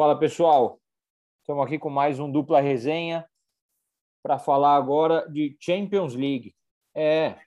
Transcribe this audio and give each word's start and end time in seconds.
Fala 0.00 0.18
pessoal, 0.18 0.80
estamos 1.42 1.62
aqui 1.62 1.78
com 1.78 1.90
mais 1.90 2.18
um 2.18 2.32
dupla 2.32 2.58
resenha 2.58 3.28
para 4.22 4.38
falar 4.38 4.74
agora 4.74 5.30
de 5.30 5.54
Champions 5.60 6.14
League. 6.14 6.56
É, 6.94 7.38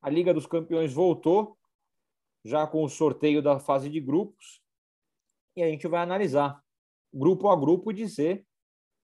a 0.00 0.08
Liga 0.08 0.32
dos 0.32 0.46
Campeões 0.46 0.94
voltou 0.94 1.58
já 2.42 2.66
com 2.66 2.82
o 2.84 2.88
sorteio 2.88 3.42
da 3.42 3.60
fase 3.60 3.90
de 3.90 4.00
grupos 4.00 4.62
e 5.54 5.62
a 5.62 5.68
gente 5.68 5.86
vai 5.86 6.00
analisar 6.00 6.58
grupo 7.12 7.50
a 7.50 7.54
grupo 7.54 7.90
e 7.90 7.94
dizer 7.94 8.46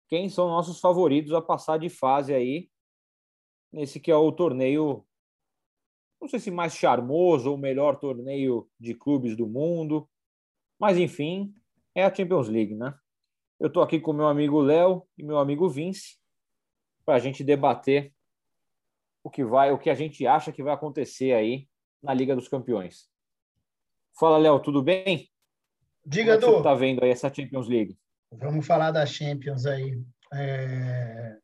quem 0.06 0.28
são 0.28 0.48
nossos 0.48 0.78
favoritos 0.78 1.32
a 1.32 1.40
passar 1.40 1.78
de 1.78 1.88
fase 1.88 2.34
aí 2.34 2.70
nesse 3.72 3.98
que 3.98 4.10
é 4.10 4.16
o 4.16 4.30
torneio 4.30 5.02
não 6.20 6.28
sei 6.28 6.38
se 6.38 6.50
mais 6.50 6.76
charmoso 6.76 7.52
ou 7.52 7.56
melhor 7.56 7.98
torneio 7.98 8.68
de 8.78 8.94
clubes 8.94 9.34
do 9.34 9.46
mundo, 9.46 10.06
mas 10.78 10.98
enfim, 10.98 11.54
é 11.96 12.04
a 12.04 12.14
Champions 12.14 12.48
League, 12.48 12.74
né? 12.74 12.94
Eu 13.58 13.68
estou 13.68 13.82
aqui 13.82 13.98
com 13.98 14.12
meu 14.12 14.28
amigo 14.28 14.60
Léo 14.60 15.02
e 15.16 15.22
meu 15.22 15.38
amigo 15.38 15.66
Vince 15.66 16.18
para 17.06 17.14
a 17.14 17.18
gente 17.18 17.42
debater 17.42 18.12
o 19.24 19.30
que 19.30 19.42
vai, 19.42 19.72
o 19.72 19.78
que 19.78 19.88
a 19.88 19.94
gente 19.94 20.26
acha 20.26 20.52
que 20.52 20.62
vai 20.62 20.74
acontecer 20.74 21.32
aí 21.32 21.66
na 22.02 22.12
Liga 22.12 22.36
dos 22.36 22.48
Campeões. 22.48 23.08
Fala, 24.20 24.36
Léo, 24.36 24.60
tudo 24.60 24.82
bem? 24.82 25.30
Diga, 26.04 26.34
é 26.34 26.38
Você 26.38 26.56
está 26.58 26.74
vendo 26.74 27.02
aí 27.02 27.10
essa 27.10 27.32
Champions 27.32 27.66
League? 27.66 27.98
Vamos 28.30 28.66
falar 28.66 28.90
da 28.90 29.06
Champions 29.06 29.64
aí. 29.64 29.98
É... 30.34 31.38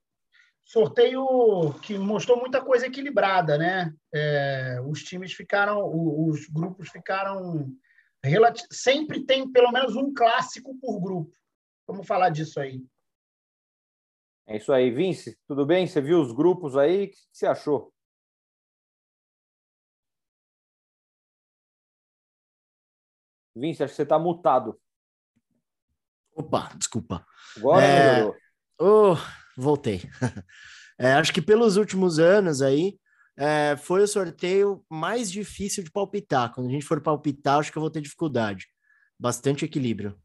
Sorteio 0.65 1.73
que 1.83 1.97
mostrou 1.97 2.39
muita 2.39 2.63
coisa 2.63 2.87
equilibrada, 2.87 3.57
né? 3.57 3.93
É... 4.13 4.79
Os 4.87 5.03
times 5.03 5.33
ficaram, 5.33 5.81
os 5.83 6.47
grupos 6.47 6.91
ficaram 6.91 7.75
sempre 8.71 9.25
tem 9.25 9.51
pelo 9.51 9.73
menos 9.73 9.97
um 9.97 10.13
clássico 10.13 10.77
por 10.79 11.01
grupo. 11.01 11.37
Vamos 11.87 12.07
falar 12.07 12.31
disso 12.31 12.61
aí. 12.61 12.85
É 14.47 14.57
isso 14.57 14.73
aí. 14.73 14.91
Vince, 14.91 15.39
tudo 15.47 15.67
bem? 15.67 15.87
Você 15.87 16.01
viu 16.01 16.21
os 16.21 16.33
grupos 16.33 16.77
aí? 16.77 17.05
O 17.05 17.11
que 17.11 17.17
você 17.33 17.47
achou? 17.47 17.93
Vince, 23.55 23.83
acho 23.83 23.93
que 23.93 23.97
você 23.97 24.03
está 24.03 24.19
mutado. 24.19 24.81
Opa, 26.35 26.73
desculpa. 26.77 27.27
Agora 27.57 27.85
é... 27.85 28.15
melhorou. 28.15 28.37
Oh, 28.81 29.17
voltei. 29.57 30.01
É, 30.99 31.15
acho 31.15 31.33
que 31.33 31.43
pelos 31.43 31.77
últimos 31.77 32.21
anos 32.21 32.63
aí, 32.63 32.97
é, 33.37 33.77
foi 33.77 34.03
o 34.03 34.09
sorteio 34.09 34.85
mais 34.89 35.31
difícil 35.31 35.83
de 35.83 35.91
palpitar. 35.91 36.53
Quando 36.55 36.69
a 36.69 36.71
gente 36.71 36.85
for 36.85 37.01
palpitar, 37.01 37.59
acho 37.59 37.73
que 37.73 37.79
eu 37.79 37.83
vou 37.83 37.91
ter 37.91 38.01
dificuldade. 38.01 38.67
Bastante 39.19 39.65
equilíbrio. 39.65 40.19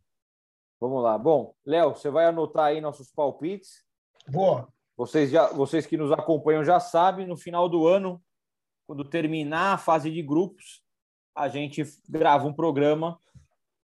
Vamos 0.80 1.02
lá. 1.02 1.18
Bom, 1.18 1.56
Léo, 1.66 1.96
você 1.96 2.10
vai 2.10 2.26
anotar 2.26 2.66
aí 2.66 2.82
nossos 2.82 3.12
palpites. 3.12 3.84
Boa. 4.28 4.68
Vocês, 4.96 5.30
já, 5.30 5.48
vocês 5.50 5.86
que 5.86 5.96
nos 5.96 6.12
acompanham 6.12 6.64
já 6.64 6.80
sabem, 6.80 7.28
no 7.28 7.38
final 7.38 7.70
do 7.70 7.88
ano, 7.88 8.22
quando 8.88 9.06
terminar 9.06 9.74
a 9.74 9.78
fase 9.78 10.12
de 10.12 10.22
grupos, 10.22 10.82
a 11.36 11.48
gente 11.48 11.84
grava 12.10 12.48
um 12.48 12.54
programa 12.54 13.20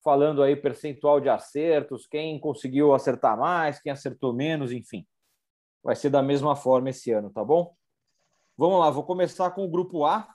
falando 0.04 0.43
aí 0.43 0.54
percentual 0.54 1.20
de 1.20 1.28
acertos, 1.28 2.06
quem 2.06 2.38
conseguiu 2.38 2.94
acertar 2.94 3.38
mais, 3.38 3.81
quem 3.81 3.93
acertou 3.93 4.32
menos, 4.32 4.72
enfim. 4.72 5.06
Vai 5.82 5.97
ser 5.97 6.10
da 6.10 6.22
mesma 6.22 6.54
forma 6.54 6.91
esse 6.91 7.10
ano, 7.10 7.31
tá 7.31 7.44
bom? 7.44 7.75
Vamos 8.58 8.80
lá, 8.80 8.91
vou 8.91 9.04
começar 9.04 9.52
com 9.52 9.64
o 9.64 9.70
grupo 9.70 10.04
A. 10.04 10.28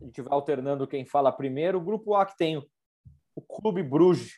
A 0.00 0.04
gente 0.04 0.22
vai 0.22 0.32
alternando 0.32 0.86
quem 0.86 1.04
fala 1.04 1.32
primeiro. 1.32 1.78
O 1.78 1.84
grupo 1.84 2.14
A 2.14 2.24
que 2.24 2.36
tem 2.36 2.56
o 3.34 3.42
Clube 3.42 3.82
Bruges 3.82 4.34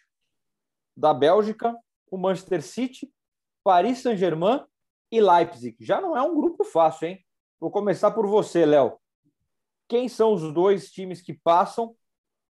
da 0.96 1.12
Bélgica, 1.12 1.76
o 2.10 2.16
Manchester 2.16 2.62
City, 2.62 3.12
Paris 3.62 3.98
Saint-Germain 3.98 4.64
e 5.10 5.20
Leipzig. 5.20 5.76
Já 5.80 6.00
não 6.00 6.16
é 6.16 6.22
um 6.22 6.34
grupo 6.34 6.64
fácil, 6.64 7.08
hein? 7.08 7.22
Vou 7.60 7.70
começar 7.70 8.10
por 8.12 8.26
você, 8.26 8.64
Léo. 8.64 8.98
Quem 9.86 10.08
são 10.08 10.32
os 10.32 10.50
dois 10.54 10.90
times 10.90 11.20
que 11.20 11.34
passam 11.34 11.94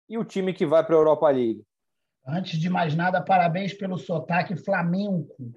e 0.06 0.19
o 0.19 0.25
time 0.25 0.52
que 0.52 0.66
vai 0.66 0.84
para 0.84 0.97
a 0.97 0.98
Europa 0.98 1.31
League? 1.31 1.64
Antes 2.26 2.60
de 2.60 2.69
mais 2.69 2.94
nada, 2.94 3.25
parabéns 3.25 3.72
pelo 3.72 3.97
sotaque 3.97 4.54
flamenco. 4.54 5.50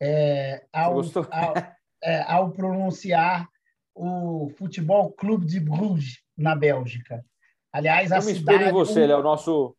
É, 0.00 0.64
ao, 0.72 1.00
ao, 1.00 1.54
é, 2.00 2.22
ao 2.32 2.52
pronunciar 2.52 3.52
o 3.94 4.50
Futebol 4.58 5.12
Clube 5.12 5.46
de 5.46 5.60
Bruges, 5.60 6.22
na 6.36 6.54
Bélgica. 6.54 7.24
Aliás, 7.72 8.10
a 8.10 8.18
Eu 8.18 8.24
me 8.24 8.34
cidade. 8.34 8.64
em 8.64 8.72
você, 8.72 9.06
Léo, 9.06 9.22
nosso, 9.22 9.76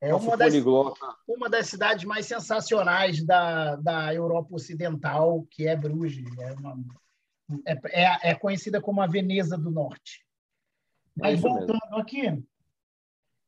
é 0.00 0.10
nosso 0.10 0.26
uma 0.26 0.36
das, 0.36 0.54
uma 1.26 1.50
das 1.50 1.66
cidades 1.66 2.04
mais 2.04 2.26
sensacionais 2.26 3.24
da, 3.24 3.76
da 3.76 4.14
Europa 4.14 4.54
Ocidental, 4.54 5.46
que 5.50 5.66
é 5.66 5.76
Bruges. 5.76 6.26
É, 6.38 6.52
uma, 6.52 6.78
é, 7.66 8.02
é, 8.04 8.30
é 8.30 8.34
conhecida 8.34 8.80
como 8.80 9.00
a 9.00 9.06
Veneza 9.06 9.58
do 9.58 9.70
Norte. 9.70 10.24
Mas 11.16 11.38
isso 11.38 11.48
voltando 11.48 11.78
mesmo. 11.82 11.98
aqui, 11.98 12.42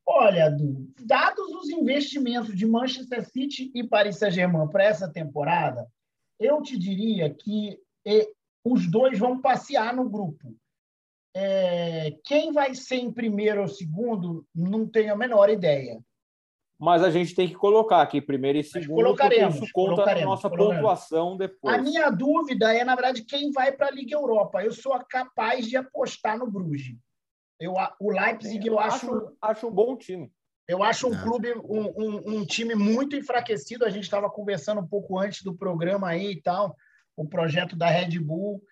olha, 0.06 0.50
Du, 0.50 0.92
dados 1.00 1.48
os 1.54 1.70
investimentos 1.70 2.54
de 2.54 2.66
Manchester 2.66 3.24
City 3.28 3.70
e 3.74 3.82
Paris 3.82 4.18
Saint-Germain 4.18 4.68
para 4.68 4.84
essa 4.84 5.10
temporada, 5.10 5.88
eu 6.38 6.60
te 6.60 6.76
diria 6.76 7.32
que 7.32 7.80
os 8.64 8.90
dois 8.90 9.18
vão 9.18 9.40
passear 9.40 9.94
no 9.94 10.08
grupo. 10.08 10.56
É, 11.36 12.12
quem 12.24 12.52
vai 12.52 12.74
ser 12.74 12.96
em 12.96 13.12
primeiro 13.12 13.60
ou 13.60 13.68
segundo, 13.68 14.46
não 14.54 14.86
tenho 14.88 15.12
a 15.12 15.16
menor 15.16 15.50
ideia. 15.50 16.00
Mas 16.78 17.02
a 17.02 17.10
gente 17.10 17.34
tem 17.34 17.48
que 17.48 17.54
colocar 17.54 18.02
aqui 18.02 18.20
primeiro 18.20 18.58
e 18.58 18.64
segundo, 18.64 18.96
colocaremos, 18.96 19.56
isso 19.56 19.68
conta 19.72 19.90
na 19.90 19.94
colocaremos, 19.96 20.30
nossa 20.30 20.48
colocaremos. 20.50 20.76
pontuação 20.76 21.36
depois. 21.36 21.74
A 21.74 21.80
minha 21.80 22.10
dúvida 22.10 22.74
é, 22.74 22.84
na 22.84 22.94
verdade, 22.94 23.24
quem 23.24 23.50
vai 23.52 23.72
para 23.72 23.88
a 23.88 23.90
Liga 23.90 24.14
Europa. 24.16 24.62
Eu 24.62 24.72
sou 24.72 24.92
capaz 25.08 25.66
de 25.66 25.76
apostar 25.76 26.38
no 26.38 26.50
Bruges. 26.50 26.96
Eu, 27.60 27.74
o 28.00 28.10
Leipzig, 28.10 28.66
eu 28.66 28.78
acho, 28.78 29.06
acho, 29.06 29.36
acho 29.40 29.66
um 29.68 29.70
bom 29.70 29.96
time. 29.96 30.30
eu 30.68 30.82
acho 30.82 31.06
um 31.06 31.10
Não. 31.10 31.22
clube, 31.22 31.54
um, 31.54 31.84
um, 31.96 32.38
um 32.38 32.44
time 32.44 32.74
muito 32.74 33.14
enfraquecido. 33.16 33.84
A 33.84 33.90
gente 33.90 34.04
estava 34.04 34.28
conversando 34.28 34.80
um 34.80 34.86
pouco 34.86 35.18
antes 35.18 35.42
do 35.42 35.54
programa 35.54 36.08
aí 36.08 36.32
e 36.32 36.42
tal. 36.42 36.76
O 37.16 37.26
projeto 37.26 37.76
da 37.76 37.88
Red 37.88 38.18
Bull 38.18 38.62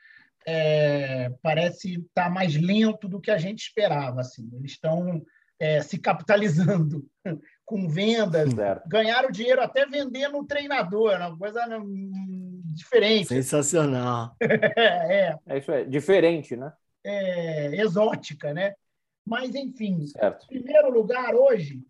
é, 0.47 1.31
parece 1.43 2.01
estar 2.01 2.31
mais 2.31 2.57
lento 2.57 3.09
do 3.09 3.21
que 3.21 3.31
a 3.31 3.39
gente 3.39 3.61
esperava. 3.61 4.21
Assim. 4.21 4.49
Eles 4.55 4.73
estão 4.73 5.23
é, 5.59 5.81
se 5.83 5.99
capitalizando 5.99 7.07
com 7.65 7.89
vendas, 7.89 8.53
Certo. 8.53 8.89
ganharam 8.89 9.31
dinheiro 9.31 9.63
até 9.63 9.87
vendendo 9.87 10.37
um 10.37 10.45
treinador, 10.45 11.17
uma 11.17 11.39
coisa 11.39 11.65
hum, 11.79 12.61
diferente. 12.65 13.29
Sensacional. 13.29 14.37
É, 14.77 15.37
É 15.47 15.59
isso 15.59 15.73
aí. 15.73 15.89
Diferente, 15.89 16.57
né? 16.57 16.73
é, 17.05 17.77
exótica, 17.77 18.53
né? 18.53 18.75
Mas, 19.25 19.55
enfim, 19.55 20.07
Certo. 20.07 20.45
em 20.51 20.61
primeiro 20.63 20.91
lugar, 20.91 21.35
hoje, 21.35 21.81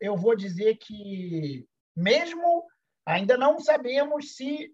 eu 0.00 0.16
vou 0.16 0.34
dizer 0.34 0.76
que, 0.76 1.66
mesmo 1.96 2.64
ainda 3.06 3.36
não 3.36 3.58
sabemos 3.58 4.36
se 4.36 4.70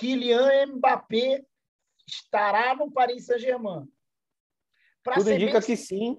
Kylian 0.00 0.76
Mbappé 0.76 1.44
estará 2.08 2.74
no 2.74 2.90
Paris 2.90 3.26
Saint-Germain. 3.26 3.86
Tudo 5.14 5.30
indica 5.30 5.58
bem 5.58 5.62
que 5.66 5.76
sim, 5.76 6.18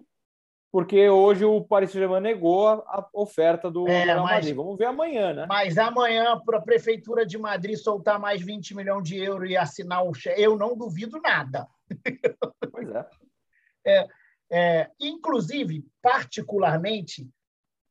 porque 0.71 1.09
hoje 1.09 1.43
o 1.43 1.63
Paris 1.63 1.91
Saint-Germain 1.91 2.21
negou 2.21 2.67
a, 2.67 3.09
oferta 3.13 3.71
do 3.71 3.87
É, 3.87 4.03
Real 4.03 4.23
mas- 4.23 4.35
Madrid. 4.35 4.55
Vamos 4.55 4.77
ver 4.77 4.85
amanhã, 4.85 5.33
né? 5.33 5.45
Mas 5.49 5.77
amanhã, 5.79 6.39
para 6.45 6.59
a 6.59 6.61
Prefeitura 6.61 7.25
de 7.25 7.37
Madrid 7.39 7.75
soltar 7.75 8.19
mais 8.19 8.41
20 8.41 8.75
milhões 8.75 9.03
de 9.03 9.17
euros 9.17 9.49
e 9.49 9.57
assinar 9.57 10.05
o 10.05 10.13
cheque, 10.13 10.39
eu 10.41 10.55
não 10.57 10.77
duvido 10.77 11.19
nada. 11.19 11.67
Pois 12.71 12.87
é. 12.89 13.09
É, 14.53 14.91
inclusive, 14.99 15.81
particularmente, 16.01 17.25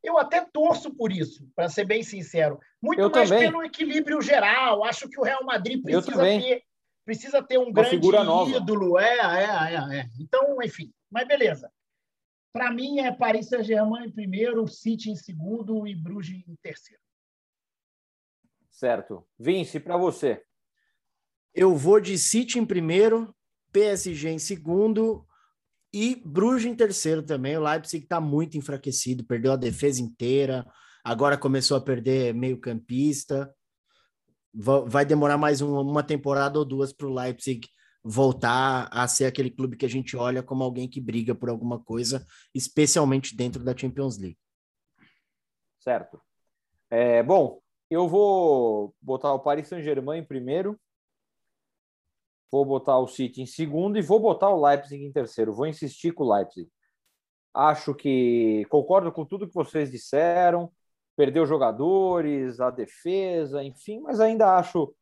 eu 0.02 0.18
até 0.18 0.44
torço 0.44 0.94
por 0.94 1.12
isso, 1.12 1.46
para 1.54 1.68
ser 1.68 1.84
bem 1.84 2.02
sincero. 2.02 2.58
Muito 2.80 3.00
Eu 3.00 3.10
mais 3.10 3.28
também. 3.28 3.50
pelo 3.50 3.62
equilíbrio 3.62 4.20
geral. 4.22 4.84
Acho 4.84 5.08
que 5.08 5.20
o 5.20 5.22
Real 5.22 5.44
Madrid 5.44 5.82
precisa 5.82 6.22
ter, 6.22 6.62
precisa 7.04 7.42
ter 7.42 7.58
um 7.58 7.64
Uma 7.64 7.72
grande 7.72 7.90
figura 7.90 8.24
nova. 8.24 8.56
ídolo. 8.56 8.98
É, 8.98 9.18
é, 9.18 9.74
é, 9.74 10.00
é. 10.00 10.06
Então, 10.18 10.56
enfim, 10.62 10.92
mas 11.10 11.28
beleza. 11.28 11.70
Para 12.52 12.72
mim 12.72 12.98
é 13.00 13.12
Paris 13.12 13.48
Saint-Germain 13.48 14.06
em 14.06 14.10
primeiro, 14.10 14.66
City 14.66 15.10
em 15.10 15.16
segundo 15.16 15.86
e 15.86 15.94
Bruges 15.94 16.42
em 16.48 16.56
terceiro. 16.56 17.00
Certo. 18.70 19.26
Vince, 19.38 19.78
para 19.78 19.96
você. 19.96 20.42
Eu 21.54 21.76
vou 21.76 22.00
de 22.00 22.16
City 22.16 22.58
em 22.58 22.64
primeiro, 22.64 23.34
PSG 23.72 24.30
em 24.30 24.38
segundo 24.38 25.26
e 25.92 26.20
Bruges 26.24 26.66
em 26.70 26.74
terceiro 26.74 27.22
também. 27.22 27.56
O 27.56 27.62
Leipzig 27.62 28.04
está 28.04 28.20
muito 28.20 28.56
enfraquecido, 28.56 29.24
perdeu 29.24 29.52
a 29.52 29.56
defesa 29.56 30.00
inteira, 30.00 30.66
agora 31.04 31.36
começou 31.38 31.76
a 31.76 31.80
perder 31.80 32.34
meio-campista. 32.34 33.52
Va- 34.52 34.80
Vai 34.80 35.04
demorar 35.04 35.38
mais 35.38 35.60
um- 35.60 35.78
uma 35.80 36.02
temporada 36.02 36.58
ou 36.58 36.64
duas 36.64 36.92
para 36.92 37.06
o 37.06 37.14
Leipzig 37.14 37.68
voltar 38.02 38.88
a 38.90 39.06
ser 39.06 39.26
aquele 39.26 39.50
clube 39.50 39.76
que 39.76 39.84
a 39.84 39.88
gente 39.88 40.16
olha 40.16 40.42
como 40.42 40.64
alguém 40.64 40.88
que 40.88 41.00
briga 41.00 41.34
por 41.34 41.50
alguma 41.50 41.78
coisa, 41.78 42.24
especialmente 42.54 43.36
dentro 43.36 43.62
da 43.62 43.76
Champions 43.76 44.16
League. 44.18 44.38
Certo. 45.78 46.20
É, 46.90 47.22
bom, 47.22 47.60
Eu 47.92 48.06
vou 48.08 48.94
botar 49.02 49.32
o 49.34 49.40
Paris 49.40 49.66
Saint-Germain 49.66 50.20
em 50.20 50.24
primeiro, 50.24 50.78
vou 52.50 52.64
botar 52.64 52.98
o 52.98 53.06
City 53.06 53.42
em 53.42 53.46
segundo 53.46 53.98
e 53.98 54.02
vou 54.02 54.18
botar 54.18 54.50
o 54.50 54.60
Leipzig 54.60 55.04
em 55.04 55.12
terceiro. 55.12 55.52
Vou 55.52 55.66
insistir 55.66 56.12
com 56.12 56.24
o 56.24 56.34
Leipzig. 56.34 56.68
Acho 57.54 57.94
que 57.94 58.64
concordo 58.68 59.12
com 59.12 59.24
tudo 59.24 59.48
que 59.48 59.54
vocês 59.54 59.90
disseram. 59.90 60.70
Perdeu 61.16 61.46
jogadores, 61.46 62.60
a 62.60 62.70
defesa, 62.70 63.62
enfim, 63.62 64.00
mas 64.00 64.20
ainda 64.20 64.56
acho 64.56 64.94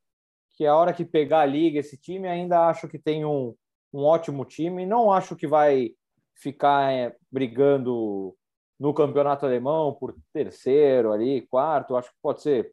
que 0.56 0.66
a 0.66 0.74
hora 0.74 0.92
que 0.92 1.04
pegar 1.04 1.40
a 1.42 1.46
liga 1.46 1.78
esse 1.78 1.96
time, 1.96 2.26
ainda 2.26 2.68
acho 2.68 2.88
que 2.88 2.98
tem 2.98 3.24
um, 3.24 3.54
um 3.92 4.04
ótimo 4.04 4.44
time. 4.44 4.84
Não 4.84 5.12
acho 5.12 5.36
que 5.36 5.46
vai 5.46 5.90
ficar 6.34 6.92
é, 6.92 7.16
brigando 7.30 8.34
no 8.78 8.94
campeonato 8.94 9.46
alemão 9.46 9.94
por 9.94 10.14
terceiro 10.32 11.12
ali, 11.12 11.46
quarto. 11.46 11.96
Acho 11.96 12.10
que 12.10 12.16
pode 12.20 12.42
ser 12.42 12.72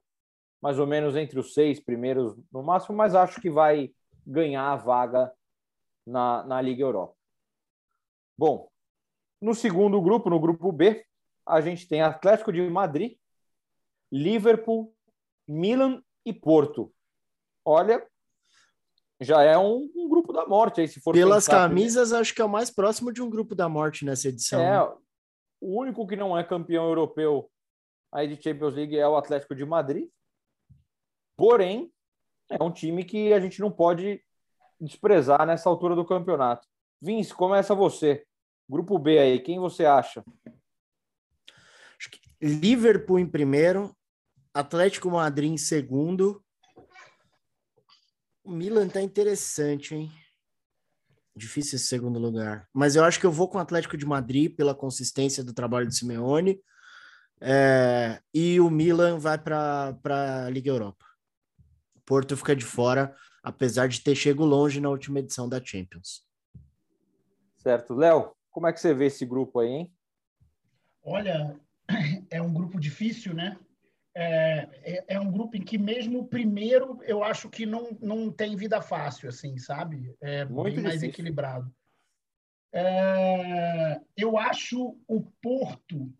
mais 0.62 0.80
ou 0.80 0.88
menos 0.88 1.16
entre 1.16 1.40
os 1.40 1.54
seis 1.54 1.80
primeiros 1.80 2.36
no 2.52 2.64
máximo, 2.64 2.96
mas 2.96 3.14
acho 3.14 3.40
que 3.40 3.50
vai 3.50 3.92
ganhar 4.26 4.72
a 4.72 4.76
vaga 4.76 5.32
na, 6.06 6.44
na 6.44 6.62
Liga 6.62 6.84
Europa. 6.84 7.16
Bom, 8.38 8.70
no 9.42 9.54
segundo 9.54 10.02
grupo, 10.02 10.30
no 10.30 10.40
grupo 10.40 10.72
B, 10.72 11.06
a 11.46 11.62
gente 11.62 11.88
tem 11.88 12.02
Atlético 12.02 12.52
de 12.52 12.62
Madrid, 12.70 13.18
Liverpool, 14.12 14.94
Milan 15.48 16.02
e 16.26 16.34
Porto. 16.34 16.94
Olha, 17.64 18.06
já 19.22 19.42
é 19.44 19.58
um, 19.58 19.90
um 19.96 20.10
grupo 20.10 20.34
da 20.34 20.46
morte 20.46 20.82
aí, 20.82 20.88
se 20.88 21.00
for 21.00 21.14
Pelas 21.14 21.48
camisas, 21.48 22.12
acho 22.12 22.34
que 22.34 22.42
é 22.42 22.46
o 22.46 22.50
mais 22.50 22.70
próximo 22.70 23.14
de 23.14 23.22
um 23.22 23.30
grupo 23.30 23.56
da 23.56 23.70
morte 23.70 24.04
nessa 24.04 24.28
edição. 24.28 24.60
É, 24.60 24.82
o 25.62 25.80
único 25.80 26.06
que 26.06 26.16
não 26.16 26.38
é 26.38 26.44
campeão 26.44 26.86
europeu 26.86 27.50
aí 28.12 28.28
de 28.28 28.42
Champions 28.42 28.74
League 28.74 28.98
é 28.98 29.08
o 29.08 29.16
Atlético 29.16 29.56
de 29.56 29.66
Madrid. 29.66 30.10
Porém, 31.38 31.92
é 32.50 32.64
um 32.64 32.72
time 32.72 33.04
que 33.04 33.34
a 33.34 33.40
gente 33.40 33.60
não 33.60 33.72
pode 33.72 34.22
desprezar 34.80 35.46
nessa 35.46 35.70
altura 35.70 35.96
do 35.96 36.06
campeonato. 36.06 36.68
Vince, 37.02 37.34
começa 37.34 37.76
você. 37.76 38.26
Grupo 38.70 38.98
B 38.98 39.20
aí, 39.20 39.40
quem 39.40 39.60
você 39.60 39.86
acha? 39.86 40.24
Liverpool 42.42 43.20
em 43.20 43.28
primeiro, 43.28 43.96
Atlético 44.54 45.10
Madrid 45.10 45.52
em 45.52 45.58
segundo. 45.58 46.44
O 48.44 48.52
Milan 48.52 48.88
tá 48.88 49.02
interessante, 49.02 49.96
hein? 49.96 50.12
Difícil 51.36 51.78
esse 51.78 51.88
segundo 51.88 52.20
lugar. 52.20 52.68
Mas 52.74 52.96
eu 52.96 53.04
acho 53.04 53.20
que 53.20 53.26
eu 53.26 53.32
vou 53.32 53.50
com 53.50 53.58
o 53.58 53.62
Atlético 53.62 53.98
de 53.98 54.06
Madrid 54.06 54.56
pela 54.56 54.76
consistência 54.76 55.44
do 55.44 55.54
trabalho 55.54 55.88
do 55.88 55.94
Simeone. 55.94 56.62
É, 57.42 58.22
e 58.34 58.60
o 58.60 58.70
Milan 58.70 59.18
vai 59.18 59.38
para 59.38 59.98
a 60.04 60.50
Liga 60.50 60.70
Europa. 60.70 61.06
O 62.06 62.08
Porto 62.08 62.38
fica 62.38 62.56
de 62.56 62.64
fora, 62.64 63.16
apesar 63.42 63.88
de 63.88 64.00
ter 64.00 64.16
chegado 64.16 64.46
longe 64.46 64.80
na 64.80 64.90
última 64.90 65.18
edição 65.18 65.50
da 65.50 65.60
Champions. 65.64 66.24
Certo. 67.58 67.96
Léo, 67.96 68.32
como 68.52 68.68
é 68.68 68.74
que 68.74 68.80
você 68.80 68.94
vê 68.94 69.08
esse 69.08 69.26
grupo 69.26 69.60
aí, 69.60 69.70
hein? 69.70 69.94
Olha, 71.02 71.60
é 72.30 72.40
um 72.40 72.54
grupo 72.54 72.80
difícil, 72.80 73.34
né? 73.34 73.58
É, 74.14 74.70
é, 74.84 75.06
é, 75.16 75.20
um 75.20 75.32
grupo 75.32 75.58
em 75.58 75.64
que 75.64 75.80
mesmo 75.80 76.20
o 76.20 76.28
primeiro 76.28 77.00
eu 77.06 77.24
acho 77.24 77.50
que 77.50 77.66
não, 77.66 77.98
não 78.00 78.32
tem 78.32 78.56
vida 78.56 78.80
fácil, 78.84 79.28
assim, 79.28 79.58
sabe? 79.58 80.16
É 80.22 80.46
Muito 80.46 80.76
bem 80.76 80.84
mais 80.84 81.02
equilibrado. 81.02 81.74
É, 82.72 84.00
eu 84.16 84.38
acho 84.38 84.96
o 85.08 85.22
Porto 85.42 86.14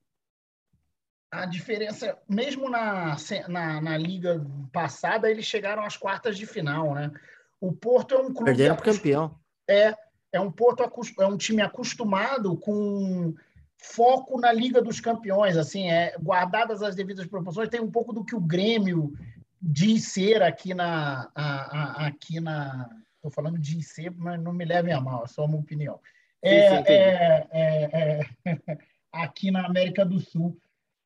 a 1.42 1.46
diferença, 1.46 2.18
mesmo 2.28 2.70
na, 2.70 3.16
na, 3.48 3.82
na, 3.82 3.98
liga 3.98 4.46
passada, 4.72 5.30
eles 5.30 5.46
chegaram 5.46 5.84
às 5.84 5.98
quartas 5.98 6.38
de 6.38 6.46
final, 6.46 6.94
né? 6.94 7.12
O 7.60 7.72
Porto 7.72 8.16
é 8.16 8.18
um 8.18 8.34
clube. 8.34 8.46
Perderam 8.46 8.76
para 8.76 8.86
campeão. 8.94 9.36
É, 9.68 9.96
é 10.32 10.40
um 10.40 10.52
Porto 10.52 10.84
é 11.20 11.26
um 11.26 11.38
time 11.38 11.62
acostumado 11.62 12.58
com 12.58 13.34
foco 13.78 14.40
na 14.40 14.52
Liga 14.52 14.82
dos 14.82 15.00
Campeões, 15.00 15.58
assim, 15.58 15.90
é 15.90 16.16
guardadas 16.20 16.82
as 16.82 16.96
devidas 16.96 17.26
proporções, 17.28 17.70
tem 17.70 17.80
um 17.80 17.92
pouco 17.92 18.12
do 18.12 18.26
que 18.26 18.36
o 18.36 18.40
Grêmio 18.40 19.14
diz 19.62 20.06
ser 20.06 20.42
aqui 20.42 20.74
na 20.74 21.30
a, 21.36 21.44
a, 21.44 22.08
aqui 22.08 22.40
na 22.40 22.90
estou 23.16 23.32
falando 23.32 23.58
de 23.58 23.82
ser, 23.82 24.12
mas 24.12 24.40
não 24.40 24.54
me 24.54 24.66
levem 24.66 24.94
a 24.94 25.02
mal, 25.02 25.24
é 25.24 25.28
só 25.28 25.46
uma 25.46 25.58
opinião. 25.58 26.00
É, 26.42 26.70
sim, 26.70 26.86
sim, 26.86 26.92
é, 26.92 27.48
é, 27.52 28.22
é 28.46 28.78
aqui 29.12 29.50
na 29.50 29.66
América 29.66 30.06
do 30.06 30.20
Sul. 30.20 30.56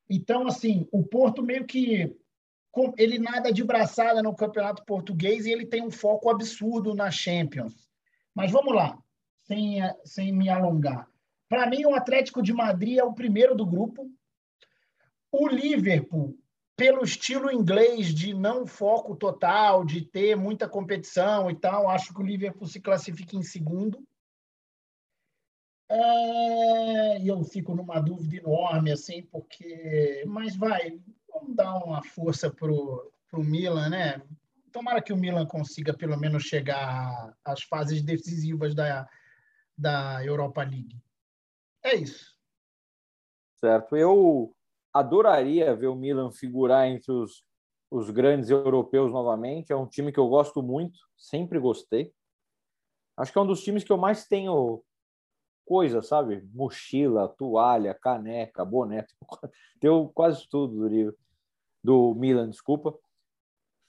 Então, 0.10 0.48
assim, 0.48 0.88
o 0.92 1.04
Porto 1.04 1.44
meio 1.44 1.66
que 1.66 2.16
ele 2.98 3.20
nada 3.20 3.52
de 3.52 3.64
braçada 3.64 4.24
no 4.24 4.36
campeonato 4.36 4.86
português 4.86 5.46
e 5.46 5.52
ele 5.52 5.66
tem 5.66 5.82
um 5.82 5.92
foco 5.92 6.30
absurdo 6.30 6.96
na 6.96 7.12
Champions. 7.12 7.90
Mas 8.34 8.52
vamos 8.52 8.74
lá, 8.74 8.98
sem, 9.44 9.80
sem 10.04 10.32
me 10.32 10.50
alongar. 10.50 11.08
Para 11.48 11.68
mim, 11.68 11.86
o 11.86 11.96
Atlético 11.96 12.42
de 12.42 12.54
Madrid 12.54 12.98
é 12.98 13.04
o 13.04 13.14
primeiro 13.14 13.56
do 13.56 13.66
grupo. 13.66 14.10
O 15.32 15.48
Liverpool, 15.48 16.38
pelo 16.76 17.04
estilo 17.04 17.52
inglês 17.52 18.14
de 18.14 18.34
não 18.34 18.66
foco 18.66 19.16
total, 19.16 19.84
de 19.84 20.02
ter 20.02 20.36
muita 20.36 20.70
competição 20.70 21.50
e 21.50 21.56
tal, 21.56 21.90
acho 21.90 22.14
que 22.14 22.22
o 22.22 22.26
Liverpool 22.26 22.68
se 22.68 22.80
classifica 22.80 23.36
em 23.36 23.44
segundo. 23.44 24.04
É, 25.90 27.20
e 27.20 27.28
eu 27.28 27.44
fico 27.44 27.76
numa 27.76 28.00
dúvida 28.00 28.38
enorme, 28.38 28.92
assim, 28.92 29.24
porque. 29.24 30.24
Mas 30.28 30.56
vai, 30.56 31.00
vamos 31.34 31.56
dar 31.56 31.78
uma 31.78 32.04
força 32.04 32.50
para 32.52 32.72
o 32.72 33.44
Milan, 33.44 33.90
né? 33.90 34.22
Tomara 34.72 35.02
que 35.02 35.12
o 35.12 35.18
Milan 35.18 35.48
consiga 35.48 35.92
pelo 35.92 36.16
menos 36.16 36.44
chegar 36.44 37.36
às 37.44 37.64
fases 37.64 38.04
decisivas 38.04 38.76
da, 38.76 39.10
da 39.76 40.24
Europa 40.24 40.62
League. 40.62 40.96
É 41.84 41.96
isso. 41.96 42.38
Certo. 43.60 43.98
Eu 43.98 44.56
adoraria 44.94 45.76
ver 45.76 45.88
o 45.88 45.96
Milan 45.96 46.32
figurar 46.32 46.88
entre 46.88 47.12
os, 47.12 47.44
os 47.90 48.12
grandes 48.12 48.52
europeus 48.52 49.12
novamente. 49.12 49.74
É 49.74 49.76
um 49.76 49.88
time 49.88 50.12
que 50.12 50.20
eu 50.20 50.28
gosto 50.28 50.62
muito, 50.62 51.00
sempre 51.18 51.58
gostei. 51.58 52.14
Acho 53.18 53.34
que 53.34 53.40
é 53.40 53.42
um 53.42 53.48
dos 53.48 53.64
times 53.64 53.84
que 53.84 53.92
eu 53.92 53.98
mais 53.98 54.28
tenho 54.28 54.84
coisa, 55.70 56.02
sabe? 56.02 56.44
Mochila, 56.52 57.28
toalha, 57.28 57.94
caneca, 57.94 58.66
boné. 58.66 59.06
Deu 59.80 60.12
quase 60.16 60.50
tudo 60.50 60.76
do 60.76 60.88
livro 60.88 61.16
do 61.84 62.16
Milan, 62.16 62.50
desculpa. 62.50 62.98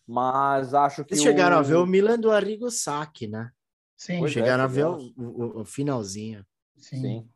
Mas 0.07 0.75
acho 0.75 1.07
que. 1.07 1.15
Vocês 1.15 1.23
chegaram 1.23 1.57
o... 1.57 1.61
a 1.61 1.63
ver 1.63 1.77
o 1.77 1.87
Milan 1.87 2.19
do 2.21 2.31
Arrigo 2.31 2.71
Sacchi, 2.71 3.27
né? 3.27 3.51
Sim. 3.97 4.27
chegaram 4.29 4.63
é, 4.63 4.67
a 4.67 4.69
ver 4.69 4.87
o, 4.87 4.99
o, 5.17 5.61
o, 5.61 5.65
finalzinho. 5.65 6.45
Sim. 6.77 7.01
Sim. 7.01 7.31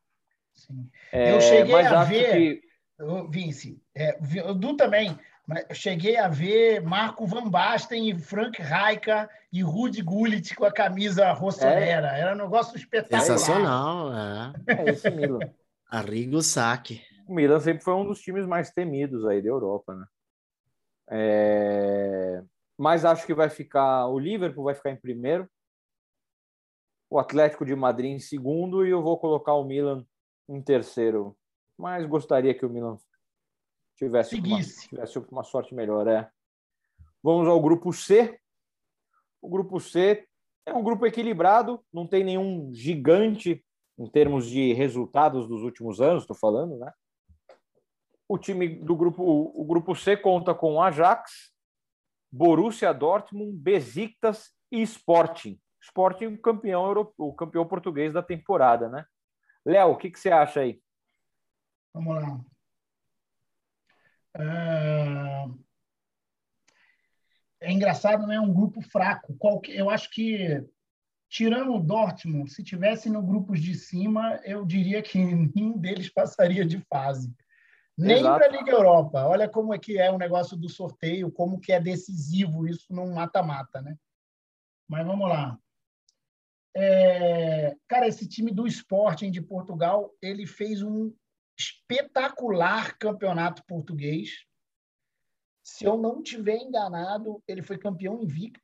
Sim. 0.54 0.90
É, 1.10 1.34
eu 1.34 1.40
cheguei 1.40 1.74
a 1.74 2.04
ver, 2.04 2.60
que... 2.60 2.62
Vince, 3.30 3.82
é, 3.94 4.18
o 4.48 4.54
Du 4.54 4.76
também, 4.76 5.18
eu 5.68 5.74
cheguei 5.74 6.16
a 6.16 6.28
ver 6.28 6.80
Marco 6.80 7.26
Van 7.26 7.48
Basten 7.48 8.08
e 8.08 8.18
Frank 8.18 8.60
Raika 8.62 9.28
e 9.52 9.62
Rudi 9.62 10.00
Gullit 10.00 10.54
com 10.54 10.64
a 10.64 10.72
camisa 10.72 11.30
rossonera. 11.32 12.16
É. 12.16 12.20
Era 12.20 12.34
um 12.34 12.38
negócio 12.38 12.76
espetacular. 12.76 13.20
Sensacional, 13.20 14.12
é. 14.12 14.52
É 14.68 14.90
esse 14.90 15.10
Milan. 15.10 15.40
Arrigo 15.90 16.40
Sacchi. 16.42 17.02
O 17.28 17.34
Milan 17.34 17.60
sempre 17.60 17.84
foi 17.84 17.94
um 17.94 18.06
dos 18.06 18.20
times 18.20 18.46
mais 18.46 18.70
temidos 18.70 19.26
aí 19.26 19.42
da 19.42 19.48
Europa, 19.48 19.94
né? 19.94 20.06
É... 21.10 22.42
Mas 22.78 23.04
acho 23.04 23.26
que 23.26 23.34
vai 23.34 23.50
ficar 23.50 24.06
o 24.08 24.18
Liverpool 24.18 24.64
vai 24.64 24.74
ficar 24.74 24.90
em 24.90 24.96
primeiro, 24.96 25.48
o 27.10 27.18
Atlético 27.18 27.64
de 27.64 27.76
Madrid 27.76 28.12
em 28.12 28.18
segundo 28.18 28.84
e 28.84 28.90
eu 28.90 29.02
vou 29.02 29.18
colocar 29.18 29.54
o 29.54 29.64
Milan 29.64 30.04
em 30.48 30.60
terceiro, 30.60 31.36
mas 31.78 32.06
gostaria 32.06 32.54
que 32.54 32.66
o 32.66 32.70
Milan 32.70 32.96
tivesse, 33.96 34.36
uma, 34.36 34.60
tivesse 34.60 35.18
uma 35.30 35.44
sorte 35.44 35.74
melhor. 35.74 36.06
É. 36.06 36.30
Vamos 37.22 37.48
ao 37.48 37.60
grupo 37.60 37.92
C. 37.92 38.38
O 39.40 39.48
grupo 39.48 39.80
C 39.80 40.26
é 40.66 40.72
um 40.72 40.82
grupo 40.82 41.06
equilibrado, 41.06 41.84
não 41.92 42.06
tem 42.06 42.24
nenhum 42.24 42.72
gigante 42.72 43.64
em 43.98 44.08
termos 44.08 44.46
de 44.48 44.72
resultados 44.72 45.46
dos 45.46 45.62
últimos 45.62 46.00
anos, 46.00 46.22
estou 46.22 46.36
falando, 46.36 46.76
né? 46.78 46.92
O 48.26 48.38
time 48.38 48.68
do 48.68 48.96
grupo, 48.96 49.22
o 49.22 49.64
grupo 49.64 49.94
C 49.94 50.16
conta 50.16 50.54
com 50.54 50.82
Ajax, 50.82 51.52
Borussia 52.32 52.92
Dortmund, 52.92 53.56
Besiktas 53.56 54.52
e 54.72 54.80
Sporting. 54.82 55.60
Sporting 55.80 56.36
campeão 56.38 56.86
europeu, 56.86 57.26
o 57.26 57.34
campeão 57.34 57.66
português 57.68 58.14
da 58.14 58.22
temporada, 58.22 58.88
né? 58.88 59.04
Léo, 59.64 59.90
o 59.90 59.96
que, 59.96 60.10
que 60.10 60.18
você 60.18 60.30
acha 60.30 60.60
aí? 60.60 60.80
Vamos 61.92 62.14
lá. 62.14 62.44
É, 64.36 65.46
é 67.60 67.72
engraçado, 67.72 68.26
né? 68.26 68.36
É 68.36 68.40
um 68.40 68.52
grupo 68.52 68.80
fraco. 68.82 69.36
Eu 69.68 69.88
acho 69.90 70.10
que, 70.10 70.62
tirando 71.28 71.74
o 71.74 71.80
Dortmund, 71.80 72.50
se 72.50 72.62
tivesse 72.62 73.08
no 73.08 73.22
grupos 73.22 73.60
de 73.60 73.74
cima, 73.74 74.40
eu 74.44 74.64
diria 74.64 75.02
que 75.02 75.18
nenhum 75.24 75.78
deles 75.78 76.08
passaria 76.08 76.64
de 76.64 76.78
fase. 76.90 77.32
Nem 77.96 78.22
para 78.22 78.46
a 78.46 78.48
Liga 78.48 78.72
Europa. 78.72 79.24
Olha 79.24 79.48
como 79.48 79.72
é 79.72 79.78
que 79.78 79.98
é 79.98 80.10
o 80.10 80.18
negócio 80.18 80.56
do 80.56 80.68
sorteio, 80.68 81.30
como 81.30 81.60
que 81.60 81.72
é 81.72 81.80
decisivo 81.80 82.66
isso 82.66 82.92
num 82.92 83.14
mata-mata, 83.14 83.80
né? 83.80 83.96
Mas 84.88 85.06
vamos 85.06 85.28
lá. 85.28 85.56
É... 86.76 87.76
Cara, 87.86 88.08
esse 88.08 88.28
time 88.28 88.50
do 88.50 88.66
Sporting 88.66 89.30
de 89.30 89.40
Portugal, 89.40 90.12
ele 90.20 90.44
fez 90.44 90.82
um 90.82 91.14
espetacular 91.58 92.96
campeonato 92.98 93.64
português. 93.66 94.44
Se 95.62 95.84
eu 95.84 95.96
não 95.96 96.22
tiver 96.22 96.56
enganado, 96.56 97.42
ele 97.46 97.62
foi 97.62 97.78
campeão 97.78 98.22
invicto 98.22 98.60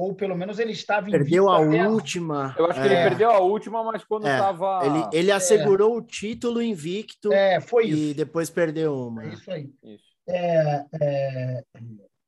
ou 0.00 0.14
pelo 0.14 0.34
menos 0.34 0.58
ele 0.58 0.72
estava 0.72 1.10
Perdeu 1.10 1.50
a 1.50 1.58
última. 1.58 2.54
Eu 2.58 2.64
acho 2.64 2.80
que 2.80 2.88
é. 2.88 2.92
ele 2.92 3.08
perdeu 3.10 3.30
a 3.30 3.40
última, 3.40 3.84
mas 3.84 4.02
quando 4.02 4.26
estava. 4.26 4.80
É. 4.82 4.86
Ele, 4.86 5.08
ele 5.12 5.30
é. 5.30 5.34
assegurou 5.34 5.94
o 5.94 6.00
título 6.00 6.62
invicto. 6.62 7.30
É, 7.30 7.60
foi 7.60 7.88
e 7.88 7.90
isso. 7.90 8.14
depois 8.14 8.48
perdeu 8.48 8.96
uma. 9.08 9.24
É 9.24 9.28
isso 9.28 9.50
aí. 9.50 9.70
Isso. 9.82 10.04
É, 10.26 10.84
é, 11.02 11.64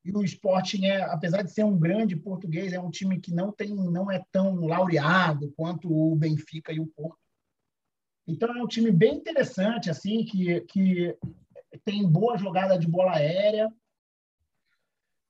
e 0.05 0.13
o 0.13 0.23
Sporting 0.23 0.85
é, 0.85 1.03
apesar 1.05 1.43
de 1.43 1.51
ser 1.51 1.65
um 1.65 1.79
grande 1.79 2.15
português, 2.15 2.75
é 2.75 2.81
um 2.81 2.91
time 2.91 3.19
que 3.19 3.33
não 3.33 3.51
tem, 3.51 3.75
não 3.75 4.11
é 4.11 4.23
tão 4.31 4.67
laureado 4.67 5.51
quanto 5.57 5.91
o 5.91 6.15
Benfica 6.15 6.73
e 6.73 6.81
o 6.81 6.87
Porto. 6.87 7.17
Então 8.27 8.57
é 8.57 8.63
um 8.63 8.69
time 8.69 8.91
bem 8.91 9.15
interessante, 9.15 9.91
assim, 9.91 10.25
que, 10.25 10.61
que 10.63 11.17
tem 11.85 12.09
boa 12.09 12.37
jogada 12.37 12.79
de 12.79 12.87
bola 12.87 13.17
aérea 13.17 13.73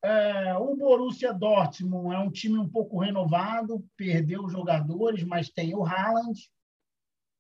é, 0.05 0.57
o 0.57 0.75
Borussia 0.75 1.33
Dortmund 1.33 2.13
é 2.13 2.19
um 2.19 2.31
time 2.31 2.59
um 2.59 2.69
pouco 2.69 2.99
renovado, 2.99 3.87
perdeu 3.97 4.49
jogadores, 4.49 5.23
mas 5.23 5.49
tem 5.49 5.75
o 5.77 5.85
Haaland. 5.85 6.51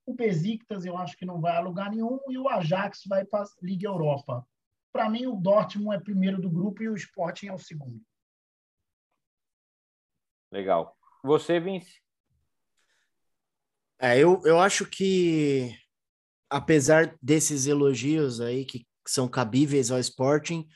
O 0.06 0.14
Besiktas 0.14 0.84
eu 0.84 0.96
acho 0.96 1.16
que 1.16 1.26
não 1.26 1.40
vai 1.40 1.56
a 1.56 1.60
lugar 1.60 1.90
nenhum 1.90 2.20
e 2.28 2.38
o 2.38 2.48
Ajax 2.48 3.02
vai 3.06 3.24
para 3.24 3.42
a 3.42 3.48
Liga 3.60 3.88
Europa. 3.88 4.46
Para 4.92 5.10
mim, 5.10 5.26
o 5.26 5.34
Dortmund 5.34 5.96
é 5.96 6.00
primeiro 6.00 6.40
do 6.40 6.50
grupo 6.50 6.82
e 6.82 6.88
o 6.88 6.94
Sporting 6.94 7.46
é 7.46 7.52
o 7.52 7.58
segundo. 7.58 8.00
Legal. 10.52 10.96
Você, 11.24 11.58
Vince? 11.58 12.01
É, 14.02 14.18
eu, 14.18 14.42
eu 14.44 14.58
acho 14.58 14.84
que, 14.84 15.72
apesar 16.50 17.14
desses 17.22 17.68
elogios 17.68 18.40
aí 18.40 18.64
que 18.64 18.84
são 19.06 19.28
cabíveis 19.28 19.92
ao 19.92 20.00
Sporting, 20.00 20.66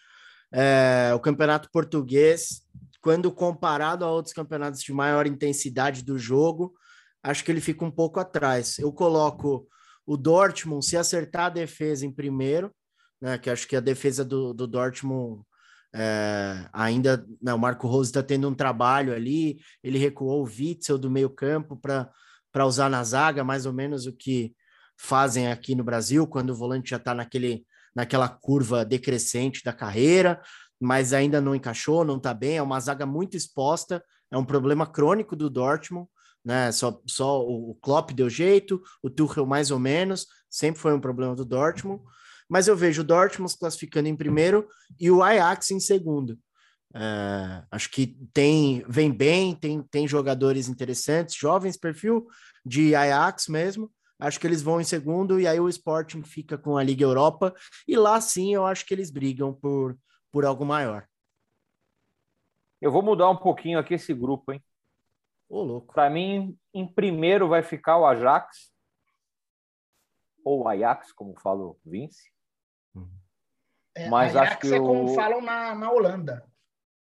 é, 0.52 1.12
o 1.12 1.18
campeonato 1.18 1.68
português, 1.72 2.62
quando 3.00 3.32
comparado 3.32 4.04
a 4.04 4.10
outros 4.12 4.32
campeonatos 4.32 4.80
de 4.80 4.92
maior 4.92 5.26
intensidade 5.26 6.04
do 6.04 6.16
jogo, 6.16 6.72
acho 7.20 7.44
que 7.44 7.50
ele 7.50 7.60
fica 7.60 7.84
um 7.84 7.90
pouco 7.90 8.20
atrás. 8.20 8.78
Eu 8.78 8.92
coloco 8.92 9.66
o 10.06 10.16
Dortmund, 10.16 10.86
se 10.86 10.96
acertar 10.96 11.46
a 11.46 11.50
defesa 11.50 12.06
em 12.06 12.12
primeiro, 12.12 12.72
né, 13.20 13.36
que 13.38 13.50
acho 13.50 13.66
que 13.66 13.74
a 13.74 13.80
defesa 13.80 14.24
do, 14.24 14.54
do 14.54 14.68
Dortmund 14.68 15.42
é, 15.92 16.68
ainda, 16.72 17.26
né, 17.42 17.52
o 17.52 17.58
Marco 17.58 17.88
Rose 17.88 18.10
está 18.10 18.22
tendo 18.22 18.48
um 18.48 18.54
trabalho 18.54 19.12
ali, 19.12 19.58
ele 19.82 19.98
recuou 19.98 20.42
o 20.42 20.44
Witzel 20.44 20.96
do 20.96 21.10
meio 21.10 21.28
campo 21.28 21.76
para 21.76 22.08
usar 22.64 22.88
na 22.88 23.02
zaga, 23.02 23.44
mais 23.44 23.66
ou 23.66 23.72
menos 23.72 24.06
o 24.06 24.12
que 24.12 24.54
fazem 24.96 25.48
aqui 25.48 25.74
no 25.74 25.84
Brasil, 25.84 26.26
quando 26.26 26.50
o 26.50 26.54
volante 26.54 26.90
já 26.90 26.96
está 26.96 27.14
naquela 27.14 28.28
curva 28.28 28.84
decrescente 28.84 29.62
da 29.62 29.72
carreira, 29.72 30.40
mas 30.80 31.12
ainda 31.12 31.40
não 31.40 31.54
encaixou, 31.54 32.04
não 32.04 32.16
está 32.16 32.32
bem. 32.32 32.56
É 32.56 32.62
uma 32.62 32.80
zaga 32.80 33.04
muito 33.04 33.36
exposta, 33.36 34.02
é 34.30 34.38
um 34.38 34.44
problema 34.44 34.86
crônico 34.86 35.36
do 35.36 35.50
Dortmund. 35.50 36.08
Né? 36.44 36.70
Só, 36.70 37.00
só 37.06 37.42
o 37.42 37.74
Klopp 37.82 38.12
deu 38.12 38.30
jeito, 38.30 38.80
o 39.02 39.10
Tuchel 39.10 39.44
mais 39.44 39.70
ou 39.70 39.78
menos, 39.78 40.26
sempre 40.48 40.80
foi 40.80 40.94
um 40.94 41.00
problema 41.00 41.34
do 41.34 41.44
Dortmund. 41.44 42.02
Mas 42.48 42.68
eu 42.68 42.76
vejo 42.76 43.02
o 43.02 43.04
Dortmund 43.04 43.50
se 43.50 43.58
classificando 43.58 44.08
em 44.08 44.16
primeiro 44.16 44.68
e 44.98 45.10
o 45.10 45.22
Ajax 45.22 45.72
em 45.72 45.80
segundo. 45.80 46.38
É, 46.98 47.62
acho 47.70 47.90
que 47.90 48.06
tem 48.32 48.82
vem 48.88 49.12
bem, 49.12 49.54
tem, 49.54 49.82
tem 49.82 50.08
jogadores 50.08 50.68
interessantes, 50.68 51.34
jovens, 51.34 51.76
perfil 51.76 52.26
de 52.64 52.94
Ajax 52.94 53.48
mesmo, 53.48 53.90
Acho 54.18 54.40
que 54.40 54.46
eles 54.46 54.62
vão 54.62 54.80
em 54.80 54.84
segundo 54.84 55.38
e 55.38 55.46
aí 55.46 55.60
o 55.60 55.68
Sporting 55.68 56.22
fica 56.22 56.56
com 56.56 56.76
a 56.76 56.82
Liga 56.82 57.04
Europa 57.04 57.54
e 57.86 57.96
lá 57.96 58.18
sim 58.20 58.54
eu 58.54 58.64
acho 58.64 58.86
que 58.86 58.94
eles 58.94 59.10
brigam 59.10 59.52
por, 59.52 59.96
por 60.32 60.44
algo 60.46 60.64
maior. 60.64 61.06
Eu 62.80 62.90
vou 62.90 63.02
mudar 63.02 63.28
um 63.28 63.36
pouquinho 63.36 63.78
aqui 63.78 63.94
esse 63.94 64.14
grupo, 64.14 64.52
hein? 64.52 64.64
Ô, 65.48 65.62
louco. 65.62 65.94
Para 65.94 66.08
mim, 66.08 66.58
em 66.72 66.86
primeiro 66.86 67.48
vai 67.48 67.62
ficar 67.62 67.98
o 67.98 68.06
Ajax 68.06 68.72
ou 70.42 70.66
Ajax, 70.66 71.12
como 71.12 71.38
fala 71.38 71.62
o 71.62 71.78
Vince. 71.84 72.32
É, 73.94 74.08
Mas 74.08 74.34
Ajax 74.34 74.52
acho 74.52 74.60
que 74.60 74.74
é 74.74 74.78
como 74.78 75.14
falam 75.14 75.42
na, 75.42 75.74
na 75.74 75.90
Holanda. 75.90 76.46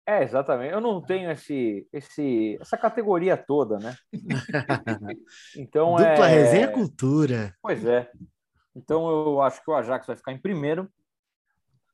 É, 0.08 0.22
exatamente. 0.22 0.72
Eu 0.72 0.80
não 0.80 1.02
tenho 1.02 1.30
esse, 1.30 1.86
esse, 1.92 2.56
essa 2.58 2.78
categoria 2.78 3.36
toda, 3.36 3.78
né? 3.78 3.94
então 5.54 5.96
Dupla 5.96 6.30
é... 6.30 6.34
resenha 6.34 6.72
cultura. 6.72 7.54
Pois 7.60 7.84
é. 7.84 8.10
Então 8.74 9.06
eu 9.06 9.42
acho 9.42 9.62
que 9.62 9.70
o 9.70 9.74
Ajax 9.74 10.06
vai 10.06 10.16
ficar 10.16 10.32
em 10.32 10.40
primeiro. 10.40 10.90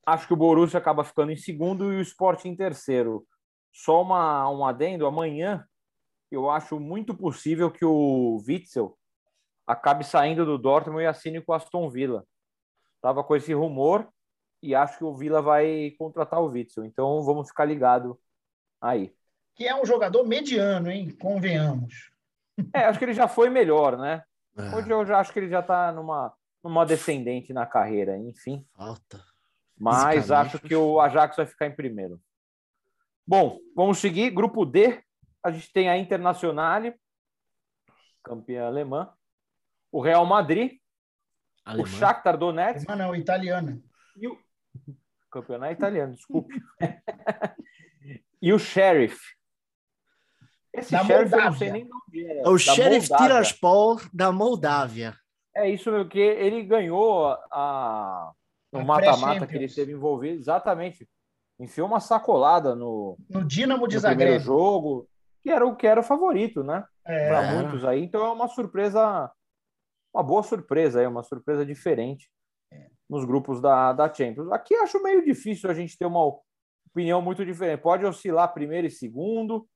Acho 0.06 0.28
que 0.28 0.32
o 0.32 0.36
Borussia 0.36 0.78
acaba 0.78 1.02
ficando 1.02 1.32
em 1.32 1.36
segundo 1.36 1.92
e 1.92 1.96
o 1.96 2.02
Sport 2.02 2.44
em 2.44 2.54
terceiro. 2.54 3.26
Só 3.72 4.00
uma, 4.00 4.48
um 4.48 4.64
adendo, 4.64 5.08
amanhã 5.08 5.66
eu 6.30 6.48
acho 6.48 6.78
muito 6.78 7.16
possível 7.16 7.68
que 7.68 7.84
o 7.84 8.40
Witzel 8.46 8.96
acabe 9.66 10.04
saindo 10.04 10.44
do 10.44 10.56
Dortmund 10.56 11.02
e 11.02 11.06
assine 11.06 11.40
com 11.40 11.50
o 11.50 11.54
Aston 11.56 11.90
Villa. 11.90 12.24
Tava 13.02 13.24
com 13.24 13.34
esse 13.34 13.52
rumor, 13.52 14.08
e 14.64 14.74
acho 14.74 14.98
que 14.98 15.04
o 15.04 15.14
Vila 15.14 15.42
vai 15.42 15.94
contratar 15.98 16.40
o 16.40 16.46
Witzel. 16.46 16.84
Então 16.84 17.22
vamos 17.22 17.48
ficar 17.48 17.64
ligado 17.64 18.18
aí. 18.80 19.14
Que 19.54 19.68
é 19.68 19.74
um 19.74 19.84
jogador 19.84 20.24
mediano, 20.26 20.90
hein? 20.90 21.10
Convenhamos. 21.10 22.10
É, 22.72 22.84
acho 22.84 22.98
que 22.98 23.04
ele 23.04 23.14
já 23.14 23.28
foi 23.28 23.50
melhor, 23.50 23.98
né? 23.98 24.22
É. 24.56 24.76
Hoje 24.76 24.90
eu 24.90 25.04
já 25.04 25.18
acho 25.18 25.32
que 25.32 25.38
ele 25.38 25.48
já 25.48 25.60
está 25.60 25.92
numa, 25.92 26.32
numa 26.62 26.86
descendente 26.86 27.52
na 27.52 27.66
carreira, 27.66 28.16
enfim. 28.16 28.64
Falta. 28.76 29.22
Mas 29.76 30.30
acho 30.30 30.58
que 30.60 30.74
o 30.74 31.00
Ajax 31.00 31.36
vai 31.36 31.46
ficar 31.46 31.66
em 31.66 31.74
primeiro. 31.74 32.20
Bom, 33.26 33.58
vamos 33.74 33.98
seguir. 33.98 34.30
Grupo 34.30 34.64
D, 34.64 35.02
a 35.42 35.50
gente 35.50 35.72
tem 35.72 35.88
a 35.88 35.98
Internacional, 35.98 36.82
campeã 38.22 38.66
alemã, 38.66 39.12
o 39.90 40.00
Real 40.00 40.24
Madrid, 40.24 40.78
Alemã. 41.64 41.82
o 41.82 41.86
Shakhtar 41.86 42.36
Donetsk. 42.36 42.88
Alemã 42.88 43.06
não, 43.06 43.16
italiana. 43.16 43.80
E 44.16 44.28
o, 44.28 44.38
Campeonato 45.30 45.72
italiano, 45.72 46.14
desculpe. 46.14 46.54
e 48.40 48.52
o 48.52 48.58
Sheriff. 48.58 49.18
Esse 50.72 50.92
da 50.92 51.04
Sheriff 51.04 51.30
Moldávia. 51.30 51.44
eu 51.44 51.50
não 51.50 51.58
sei 51.58 51.72
nem 51.72 51.88
onde 51.92 52.26
é. 52.26 52.38
é 52.38 52.48
o 52.48 52.58
Sheriff 52.58 53.08
Tiraspol 53.08 54.00
da 54.12 54.30
Moldávia. 54.30 55.16
É 55.56 55.68
isso 55.68 55.90
mesmo, 55.90 56.08
que 56.08 56.20
ele 56.20 56.62
ganhou 56.62 57.26
a, 57.50 58.32
no 58.72 58.84
mata-mata 58.84 59.46
que 59.46 59.56
ele 59.56 59.64
esteve 59.64 59.92
envolvido. 59.92 60.38
Exatamente. 60.38 61.08
Enfiou 61.58 61.86
uma 61.86 62.00
sacolada 62.00 62.74
no, 62.74 63.16
no 63.28 63.44
Dinamo 63.44 63.88
de 63.88 63.96
no 63.96 64.00
Zagreb. 64.00 64.18
primeiro 64.18 64.44
jogo, 64.44 65.08
que 65.42 65.50
era 65.50 65.66
o 65.66 65.74
que 65.74 65.86
era 65.86 66.00
o 66.00 66.04
favorito, 66.04 66.62
né? 66.62 66.84
É. 67.04 67.28
Para 67.28 67.52
muitos 67.52 67.84
aí. 67.84 68.02
Então 68.02 68.24
é 68.24 68.32
uma 68.32 68.48
surpresa, 68.48 69.30
uma 70.12 70.22
boa 70.22 70.42
surpresa 70.42 71.00
aí, 71.00 71.06
uma 71.06 71.22
surpresa 71.22 71.64
diferente 71.64 72.28
nos 73.14 73.24
grupos 73.24 73.60
da, 73.60 73.92
da 73.92 74.12
Champions. 74.12 74.50
Aqui 74.50 74.74
acho 74.74 75.02
meio 75.02 75.24
difícil 75.24 75.70
a 75.70 75.74
gente 75.74 75.96
ter 75.96 76.04
uma 76.04 76.36
opinião 76.90 77.22
muito 77.22 77.44
diferente. 77.44 77.80
Pode 77.80 78.04
oscilar 78.04 78.52
primeiro 78.52 78.86
e 78.88 78.90
segundo, 78.90 79.68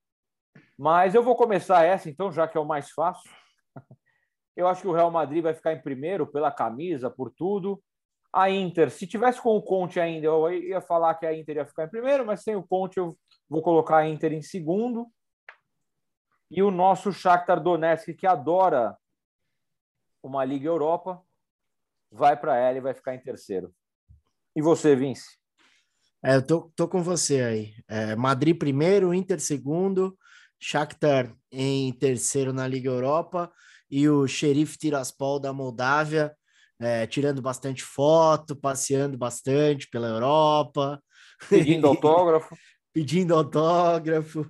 mas 0.76 1.14
eu 1.14 1.22
vou 1.22 1.36
começar 1.36 1.84
essa, 1.84 2.10
então, 2.10 2.32
já 2.32 2.48
que 2.48 2.58
é 2.58 2.60
o 2.60 2.66
mais 2.66 2.90
fácil. 2.90 3.30
Eu 4.56 4.66
acho 4.66 4.82
que 4.82 4.88
o 4.88 4.92
Real 4.92 5.10
Madrid 5.10 5.40
vai 5.40 5.54
ficar 5.54 5.72
em 5.72 5.80
primeiro 5.80 6.26
pela 6.26 6.50
camisa, 6.50 7.08
por 7.08 7.30
tudo. 7.30 7.80
A 8.32 8.50
Inter, 8.50 8.90
se 8.90 9.06
tivesse 9.06 9.40
com 9.40 9.56
o 9.56 9.62
Conte 9.62 10.00
ainda, 10.00 10.26
eu 10.26 10.52
ia 10.52 10.80
falar 10.80 11.14
que 11.14 11.24
a 11.24 11.32
Inter 11.32 11.58
ia 11.58 11.66
ficar 11.66 11.84
em 11.84 11.88
primeiro, 11.88 12.26
mas 12.26 12.42
sem 12.42 12.56
o 12.56 12.66
Conte 12.66 12.98
eu 12.98 13.16
vou 13.48 13.62
colocar 13.62 13.98
a 13.98 14.08
Inter 14.08 14.32
em 14.32 14.42
segundo. 14.42 15.06
E 16.50 16.60
o 16.60 16.72
nosso 16.72 17.12
Shakhtar 17.12 17.62
Donetsk, 17.62 18.14
que 18.14 18.26
adora 18.26 18.98
uma 20.20 20.44
Liga 20.44 20.66
Europa, 20.66 21.22
vai 22.10 22.36
para 22.36 22.56
ela 22.56 22.78
e 22.78 22.80
vai 22.80 22.94
ficar 22.94 23.14
em 23.14 23.20
terceiro. 23.20 23.72
E 24.54 24.62
você, 24.62 24.96
Vince? 24.96 25.38
É, 26.24 26.36
eu 26.36 26.46
tô, 26.46 26.72
tô 26.74 26.88
com 26.88 27.02
você 27.02 27.42
aí. 27.42 27.74
É, 27.88 28.16
Madrid 28.16 28.58
primeiro, 28.58 29.14
Inter 29.14 29.40
segundo, 29.40 30.18
Shakhtar 30.60 31.32
em 31.50 31.92
terceiro 31.92 32.52
na 32.52 32.66
Liga 32.66 32.90
Europa 32.90 33.52
e 33.90 34.08
o 34.08 34.26
Xerife 34.26 34.76
Tiraspol 34.76 35.38
da 35.38 35.52
Moldávia, 35.52 36.34
é, 36.80 37.06
tirando 37.06 37.40
bastante 37.40 37.82
foto, 37.82 38.56
passeando 38.56 39.16
bastante 39.16 39.88
pela 39.88 40.08
Europa. 40.08 41.02
Pedindo 41.48 41.86
autógrafo. 41.88 42.56
Pedindo 42.92 43.34
autógrafo. 43.34 44.44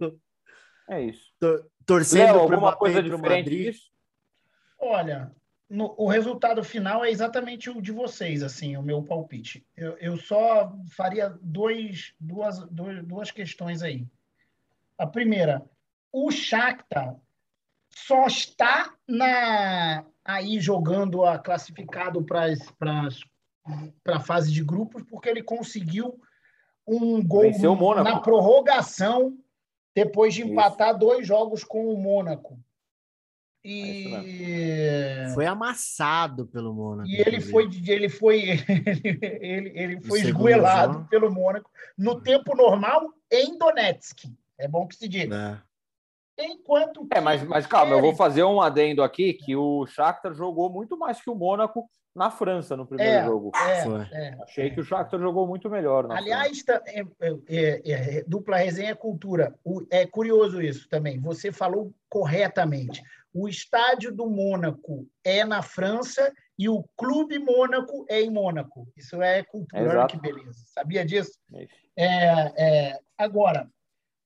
É 0.88 1.02
isso. 1.02 1.22
Tor 1.38 1.68
torcendo 1.84 2.32
Léo, 2.32 2.40
alguma 2.40 2.76
coisa 2.76 3.02
diferente 3.02 3.78
Olha, 4.80 5.32
no, 5.68 5.94
o 5.98 6.08
resultado 6.08 6.64
final 6.64 7.04
é 7.04 7.10
exatamente 7.10 7.68
o 7.68 7.82
de 7.82 7.92
vocês, 7.92 8.42
assim, 8.42 8.76
o 8.76 8.82
meu 8.82 9.02
palpite. 9.02 9.66
Eu, 9.76 9.96
eu 9.98 10.16
só 10.16 10.72
faria 10.90 11.28
dois, 11.42 12.14
duas, 12.18 12.58
duas, 12.70 13.04
duas 13.04 13.30
questões 13.30 13.82
aí. 13.82 14.06
A 14.96 15.06
primeira, 15.06 15.62
o 16.12 16.30
Shakhtar 16.30 17.16
só 17.90 18.26
está 18.26 18.94
na, 19.06 20.04
aí 20.24 20.58
jogando 20.60 21.24
a 21.24 21.38
classificado 21.38 22.24
para 22.24 22.46
a 24.06 24.20
fase 24.20 24.52
de 24.52 24.64
grupos 24.64 25.02
porque 25.02 25.28
ele 25.28 25.42
conseguiu 25.42 26.18
um 26.86 27.22
gol 27.22 27.52
na 28.02 28.20
prorrogação 28.20 29.36
depois 29.94 30.32
de 30.32 30.42
empatar 30.42 30.90
Isso. 30.90 30.98
dois 30.98 31.26
jogos 31.26 31.62
com 31.62 31.92
o 31.92 32.00
Mônaco. 32.00 32.58
E 33.70 35.34
foi 35.34 35.46
amassado 35.46 36.46
pelo 36.46 36.72
Mônaco. 36.72 37.08
E 37.08 37.16
ele 37.20 37.40
foi, 37.40 37.68
ele 37.86 38.08
foi, 38.08 38.40
ele, 39.40 39.72
ele 39.74 40.00
foi 40.00 40.20
esgoelado 40.20 41.06
pelo 41.08 41.30
Mônaco 41.30 41.70
no 41.96 42.20
tempo 42.20 42.56
normal 42.56 43.12
em 43.30 43.58
Donetsk. 43.58 44.24
É 44.56 44.66
bom 44.66 44.86
que 44.86 44.96
se 44.96 45.08
diga. 45.08 45.62
É. 45.64 45.68
Enquanto 46.40 47.06
é, 47.12 47.20
mas, 47.20 47.42
mas 47.42 47.66
calma, 47.66 47.92
eu 47.94 48.00
vou 48.00 48.14
fazer 48.14 48.44
um 48.44 48.60
adendo 48.60 49.02
aqui 49.02 49.34
que 49.34 49.56
o 49.56 49.84
Shakhtar 49.86 50.32
jogou 50.34 50.70
muito 50.70 50.96
mais 50.96 51.20
que 51.20 51.28
o 51.28 51.34
Mônaco 51.34 51.90
na 52.14 52.30
França 52.30 52.76
no 52.76 52.86
primeiro 52.86 53.12
é, 53.12 53.24
jogo. 53.24 53.52
É, 53.54 54.08
é, 54.12 54.38
Achei 54.42 54.70
que 54.70 54.80
o 54.80 54.84
Shakhtar 54.84 55.20
jogou 55.20 55.46
muito 55.46 55.68
melhor. 55.68 56.10
Aliás, 56.10 56.62
tá, 56.62 56.80
é, 56.86 57.02
é, 57.48 57.82
é, 57.84 58.24
dupla 58.26 58.56
resenha 58.56 58.94
cultura. 58.94 59.54
O, 59.64 59.84
é 59.90 60.06
curioso 60.06 60.62
isso 60.62 60.88
também. 60.88 61.20
Você 61.20 61.50
falou 61.50 61.92
corretamente. 62.08 63.02
O 63.32 63.48
estádio 63.48 64.14
do 64.14 64.28
Mônaco 64.28 65.06
é 65.22 65.44
na 65.44 65.62
França 65.62 66.32
e 66.58 66.68
o 66.68 66.84
Clube 66.96 67.38
Mônaco 67.38 68.04
é 68.08 68.20
em 68.20 68.30
Mônaco. 68.30 68.90
Isso 68.96 69.22
é 69.22 69.42
cultura, 69.44 70.06
que 70.06 70.18
beleza. 70.18 70.64
Sabia 70.66 71.04
disso? 71.04 71.38
agora, 73.16 73.70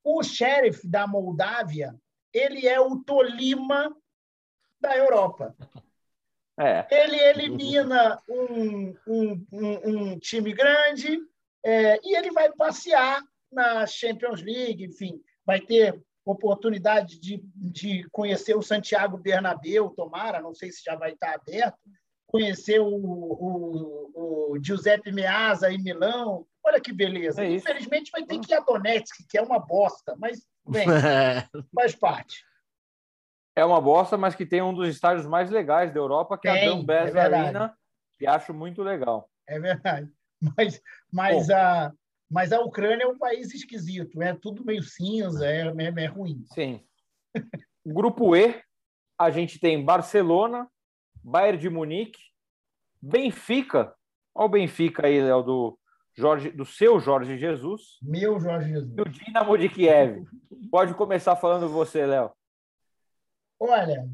o 0.03 0.23
sheriff 0.23 0.87
da 0.87 1.05
Moldávia, 1.07 1.95
ele 2.33 2.67
é 2.67 2.79
o 2.79 2.97
Tolima 3.03 3.95
da 4.79 4.97
Europa. 4.97 5.55
É. 6.59 6.85
Ele 6.91 7.19
elimina 7.19 8.21
um, 8.29 8.95
um, 9.07 9.47
um, 9.51 9.89
um 9.89 10.19
time 10.19 10.53
grande 10.53 11.19
é, 11.63 11.99
e 12.03 12.15
ele 12.15 12.31
vai 12.31 12.51
passear 12.51 13.23
na 13.51 13.85
Champions 13.87 14.41
League, 14.41 14.83
enfim, 14.83 15.21
vai 15.45 15.59
ter 15.59 15.99
oportunidade 16.25 17.19
de, 17.19 17.43
de 17.55 18.07
conhecer 18.11 18.55
o 18.55 18.61
Santiago 18.61 19.17
Bernabéu, 19.17 19.89
tomara, 19.89 20.41
não 20.41 20.53
sei 20.53 20.71
se 20.71 20.83
já 20.83 20.95
vai 20.95 21.11
estar 21.11 21.33
aberto, 21.33 21.77
conhecer 22.27 22.79
o, 22.79 22.87
o, 22.87 24.51
o 24.53 24.63
Giuseppe 24.63 25.11
Meazza 25.11 25.71
em 25.71 25.81
Milão. 25.81 26.45
Olha 26.63 26.79
que 26.79 26.93
beleza. 26.93 27.43
É 27.43 27.51
Infelizmente 27.51 28.11
vai 28.11 28.23
ter 28.23 28.39
que 28.39 28.53
ir 28.53 28.55
a 28.55 28.61
Donetsk, 28.61 29.25
que 29.29 29.37
é 29.37 29.41
uma 29.41 29.59
bosta, 29.59 30.15
mas 30.17 30.45
bem, 30.65 30.87
faz 31.75 31.93
parte 31.95 32.43
é 33.55 33.63
uma 33.63 33.79
bosta, 33.79 34.17
mas 34.17 34.35
que 34.35 34.45
tem 34.45 34.61
um 34.61 34.73
dos 34.73 34.87
estádios 34.87 35.25
mais 35.25 35.49
legais 35.49 35.93
da 35.93 35.99
Europa, 35.99 36.37
que 36.37 36.49
tem, 36.49 36.51
é 36.51 36.67
a 36.67 36.69
Dambés 36.69 37.15
é 37.15 37.19
Arena, 37.19 37.77
que 38.17 38.25
acho 38.25 38.53
muito 38.53 38.81
legal. 38.81 39.29
É 39.47 39.59
verdade. 39.59 40.11
Mas, 40.57 40.81
mas, 41.11 41.49
a, 41.49 41.93
mas 42.33 42.51
a 42.51 42.59
Ucrânia 42.59 43.03
é 43.03 43.07
um 43.07 43.17
país 43.17 43.53
esquisito, 43.53 44.19
é 44.19 44.33
tudo 44.33 44.65
meio 44.65 44.81
cinza, 44.81 45.45
é, 45.45 45.67
é, 45.67 46.03
é 46.03 46.05
ruim. 46.07 46.43
Sim. 46.51 46.83
Grupo 47.85 48.35
E, 48.35 48.59
a 49.19 49.29
gente 49.29 49.59
tem 49.59 49.85
Barcelona, 49.85 50.67
Bayern 51.23 51.59
de 51.59 51.69
Munique, 51.69 52.19
Benfica. 52.99 53.93
Olha 54.33 54.45
o 54.47 54.49
Benfica 54.49 55.05
aí, 55.05 55.21
Léo, 55.21 55.43
do, 55.43 55.79
Jorge, 56.15 56.49
do 56.49 56.65
seu 56.65 56.99
Jorge 56.99 57.37
Jesus. 57.37 57.99
Meu 58.01 58.39
Jorge 58.39 58.69
Jesus. 58.69 58.95
E 58.97 59.01
o 59.01 59.05
Dinamo 59.05 59.55
de 59.55 59.69
Kiev. 59.69 60.25
Pode 60.71 60.95
começar 60.95 61.35
falando 61.35 61.69
você, 61.69 62.03
Léo. 62.03 62.31
Olha, 63.59 64.09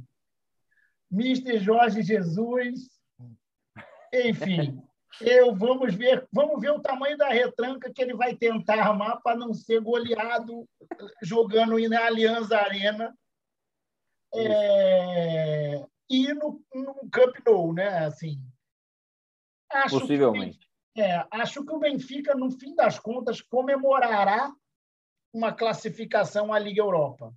Mister 1.10 1.58
Jorge 1.58 2.02
Jesus, 2.02 3.00
enfim, 4.14 4.84
eu 5.22 5.56
vamos 5.56 5.94
ver, 5.94 6.28
vamos 6.32 6.60
ver 6.60 6.72
o 6.72 6.82
tamanho 6.82 7.18
da 7.18 7.30
retranca 7.30 7.92
que 7.92 8.02
ele 8.02 8.14
vai 8.14 8.36
tentar 8.36 8.80
armar 8.80 9.22
para 9.22 9.38
não 9.38 9.54
ser 9.54 9.82
goleado 9.82 10.68
jogando 11.22 11.78
na 11.90 12.06
Aliança 12.06 12.58
Arena 12.58 13.16
é, 14.34 15.86
e 16.10 16.34
no, 16.34 16.64
no 16.74 17.10
Camp 17.12 17.36
Nou, 17.46 17.74
né? 17.74 18.06
Assim, 18.06 18.40
acho 19.72 20.00
Possivelmente. 20.00 20.60
Que, 20.94 21.02
é, 21.02 21.26
acho 21.32 21.66
que 21.66 21.74
o 21.74 21.80
Benfica, 21.80 22.36
no 22.36 22.52
fim 22.52 22.76
das 22.76 23.00
contas, 23.00 23.42
comemorará 23.42 24.54
uma 25.34 25.54
classificação 25.54 26.54
à 26.54 26.60
Liga 26.60 26.82
Europa 26.82 27.34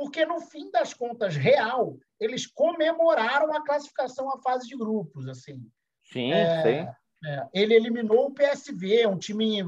porque 0.00 0.24
no 0.24 0.40
fim 0.40 0.70
das 0.70 0.94
contas, 0.94 1.36
real, 1.36 1.98
eles 2.18 2.46
comemoraram 2.46 3.52
a 3.52 3.62
classificação 3.62 4.30
à 4.30 4.40
fase 4.40 4.66
de 4.66 4.74
grupos, 4.74 5.28
assim. 5.28 5.70
Sim, 6.12 6.32
é, 6.32 6.62
sim. 6.62 6.90
É, 7.24 7.46
ele 7.52 7.74
eliminou 7.74 8.26
o 8.26 8.34
PSV, 8.34 9.06
um 9.06 9.18
time 9.18 9.62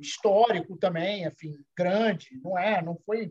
histórico 0.00 0.76
também, 0.76 1.24
enfim, 1.24 1.54
grande, 1.76 2.28
não 2.42 2.58
é? 2.58 2.82
Não 2.82 2.96
foi. 3.06 3.30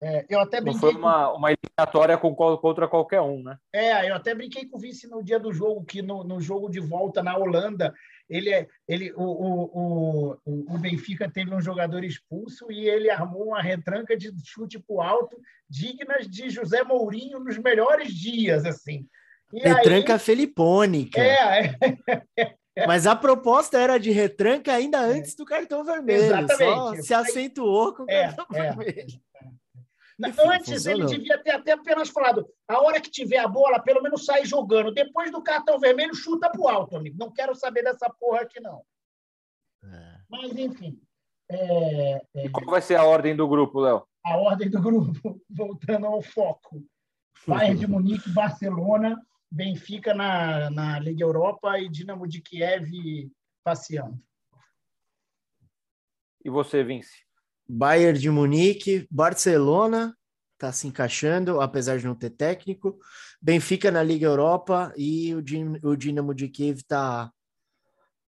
É, 0.00 0.24
eu 0.28 0.38
até 0.38 0.60
brinquei 0.60 0.74
não 0.74 0.80
foi 0.80 0.94
uma, 0.94 1.30
com... 1.30 1.38
uma 1.38 1.48
eliminatória 1.52 2.18
com, 2.18 2.34
contra 2.34 2.86
qualquer 2.86 3.20
um, 3.20 3.42
né? 3.42 3.58
É, 3.72 4.08
eu 4.08 4.14
até 4.14 4.34
brinquei 4.34 4.66
com 4.66 4.76
o 4.76 4.80
Vice 4.80 5.08
no 5.08 5.24
dia 5.24 5.40
do 5.40 5.52
jogo, 5.52 5.84
que 5.84 6.02
no, 6.02 6.22
no 6.22 6.40
jogo 6.40 6.68
de 6.68 6.78
volta 6.78 7.22
na 7.22 7.36
Holanda, 7.36 7.92
ele, 8.28 8.50
é, 8.50 8.68
ele, 8.86 9.12
o, 9.14 9.22
o, 9.22 10.38
o, 10.44 10.74
o 10.74 10.78
Benfica 10.78 11.28
teve 11.28 11.52
um 11.54 11.60
jogador 11.60 12.04
expulso 12.04 12.70
e 12.70 12.88
ele 12.88 13.10
armou 13.10 13.48
uma 13.48 13.62
retranca 13.62 14.16
de 14.16 14.30
chute 14.44 14.78
para 14.78 14.94
o 14.94 15.00
alto, 15.00 15.36
dignas 15.68 16.28
de 16.28 16.48
José 16.48 16.84
Mourinho 16.84 17.40
nos 17.40 17.58
melhores 17.58 18.12
dias, 18.14 18.64
assim. 18.64 19.08
E 19.54 19.60
retranca 19.60 20.14
aí, 20.14 20.18
felipônica. 20.18 21.20
É, 21.20 21.76
é, 21.80 22.24
é, 22.38 22.54
Mas 22.86 23.06
a 23.06 23.14
proposta 23.14 23.78
era 23.78 23.98
de 23.98 24.10
retranca 24.10 24.72
ainda 24.72 24.98
antes 25.00 25.36
do 25.36 25.44
cartão 25.44 25.84
vermelho. 25.84 26.24
Exatamente. 26.24 26.56
Só 26.66 27.02
se 27.02 27.14
acentuou 27.14 27.94
com 27.94 28.02
o 28.02 28.10
é, 28.10 28.24
cartão 28.24 28.46
é. 28.52 28.62
vermelho. 28.62 29.20
Antes 30.20 30.72
funcionou. 30.72 31.08
ele 31.08 31.18
devia 31.18 31.38
ter 31.38 31.50
até 31.52 31.72
apenas 31.72 32.08
falado: 32.08 32.48
a 32.68 32.80
hora 32.80 33.00
que 33.00 33.10
tiver 33.10 33.38
a 33.38 33.48
bola, 33.48 33.80
pelo 33.80 34.02
menos 34.02 34.24
sai 34.24 34.44
jogando. 34.44 34.92
Depois 34.92 35.30
do 35.30 35.42
cartão 35.42 35.78
vermelho, 35.78 36.14
chuta 36.14 36.50
pro 36.50 36.68
alto, 36.68 36.96
amigo. 36.96 37.16
Não 37.18 37.32
quero 37.32 37.54
saber 37.54 37.82
dessa 37.82 38.08
porra 38.10 38.40
aqui, 38.40 38.60
não. 38.60 38.82
É. 39.84 40.16
Mas, 40.28 40.56
enfim. 40.56 41.00
É, 41.50 42.22
é... 42.36 42.48
qual 42.48 42.66
vai 42.66 42.80
ser 42.80 42.96
a 42.96 43.04
ordem 43.04 43.36
do 43.36 43.46
grupo, 43.46 43.80
Léo? 43.80 44.06
A 44.24 44.36
ordem 44.36 44.70
do 44.70 44.80
grupo, 44.80 45.40
voltando 45.50 46.06
ao 46.06 46.22
foco. 46.22 46.82
Bayern 47.46 47.78
de 47.78 47.86
Munique, 47.88 48.30
Barcelona, 48.30 49.20
Benfica 49.50 50.14
na, 50.14 50.70
na 50.70 50.98
Liga 50.98 51.22
Europa 51.22 51.78
e 51.78 51.88
Dinamo 51.88 52.26
de 52.26 52.40
Kiev 52.40 52.90
passeando. 53.62 54.20
E 56.44 56.50
você, 56.50 56.84
Vince? 56.84 57.24
Bayern 57.66 58.18
de 58.18 58.30
Munique, 58.30 59.06
Barcelona 59.10 60.14
está 60.52 60.72
se 60.72 60.86
encaixando, 60.86 61.60
apesar 61.60 61.98
de 61.98 62.06
não 62.06 62.14
ter 62.14 62.30
técnico. 62.30 62.98
Benfica 63.40 63.90
na 63.90 64.02
Liga 64.02 64.26
Europa 64.26 64.92
e 64.96 65.34
o, 65.34 65.42
o 65.82 65.96
Dinamo 65.96 66.34
de 66.34 66.48
Kiev 66.48 66.78
está 66.78 67.30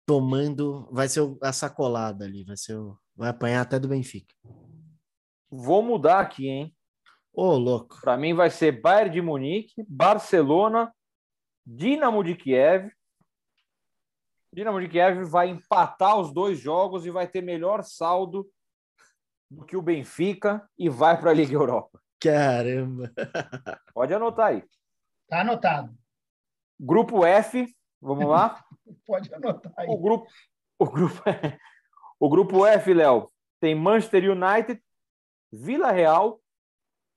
tomando, 0.05 0.87
vai 0.91 1.07
ser 1.07 1.21
a 1.41 1.51
sacolada 1.51 2.25
ali, 2.25 2.43
vai 2.43 2.55
ser 2.55 2.75
o, 2.75 2.97
vai 3.15 3.29
apanhar 3.29 3.61
até 3.61 3.79
do 3.79 3.87
Benfica. 3.87 4.33
Vou 5.49 5.81
mudar 5.81 6.19
aqui, 6.19 6.47
hein? 6.47 6.75
Ô, 7.33 7.47
oh, 7.47 7.57
louco. 7.57 7.99
Para 8.01 8.17
mim 8.17 8.33
vai 8.33 8.49
ser 8.49 8.81
Bayern 8.81 9.11
de 9.11 9.21
Munique, 9.21 9.85
Barcelona, 9.87 10.93
Dinamo 11.65 12.23
de 12.23 12.35
Kiev. 12.35 12.91
Dinamo 14.53 14.79
de 14.79 14.87
Kiev 14.87 15.23
vai 15.25 15.49
empatar 15.49 16.17
os 16.17 16.31
dois 16.31 16.59
jogos 16.59 17.05
e 17.05 17.09
vai 17.09 17.27
ter 17.27 17.41
melhor 17.41 17.83
saldo 17.83 18.47
do 19.49 19.65
que 19.65 19.75
o 19.75 19.81
Benfica 19.81 20.67
e 20.77 20.87
vai 20.89 21.19
para 21.19 21.31
a 21.31 21.33
Liga 21.33 21.53
Europa. 21.53 21.99
Caramba! 22.19 23.11
Pode 23.93 24.13
anotar 24.13 24.47
aí. 24.47 24.63
Tá 25.27 25.41
anotado. 25.41 25.95
Grupo 26.79 27.25
F, 27.25 27.67
vamos 27.99 28.27
lá? 28.27 28.63
Pode 29.05 29.33
anotar 29.33 29.73
aí. 29.77 29.87
O 29.89 29.97
grupo, 29.97 30.27
o 30.77 30.85
grupo, 30.85 31.21
o 32.19 32.29
grupo 32.29 32.65
F, 32.65 32.93
Léo, 32.93 33.31
tem 33.59 33.73
Manchester 33.73 34.23
United, 34.29 34.81
Vila 35.51 35.91
Real, 35.91 36.39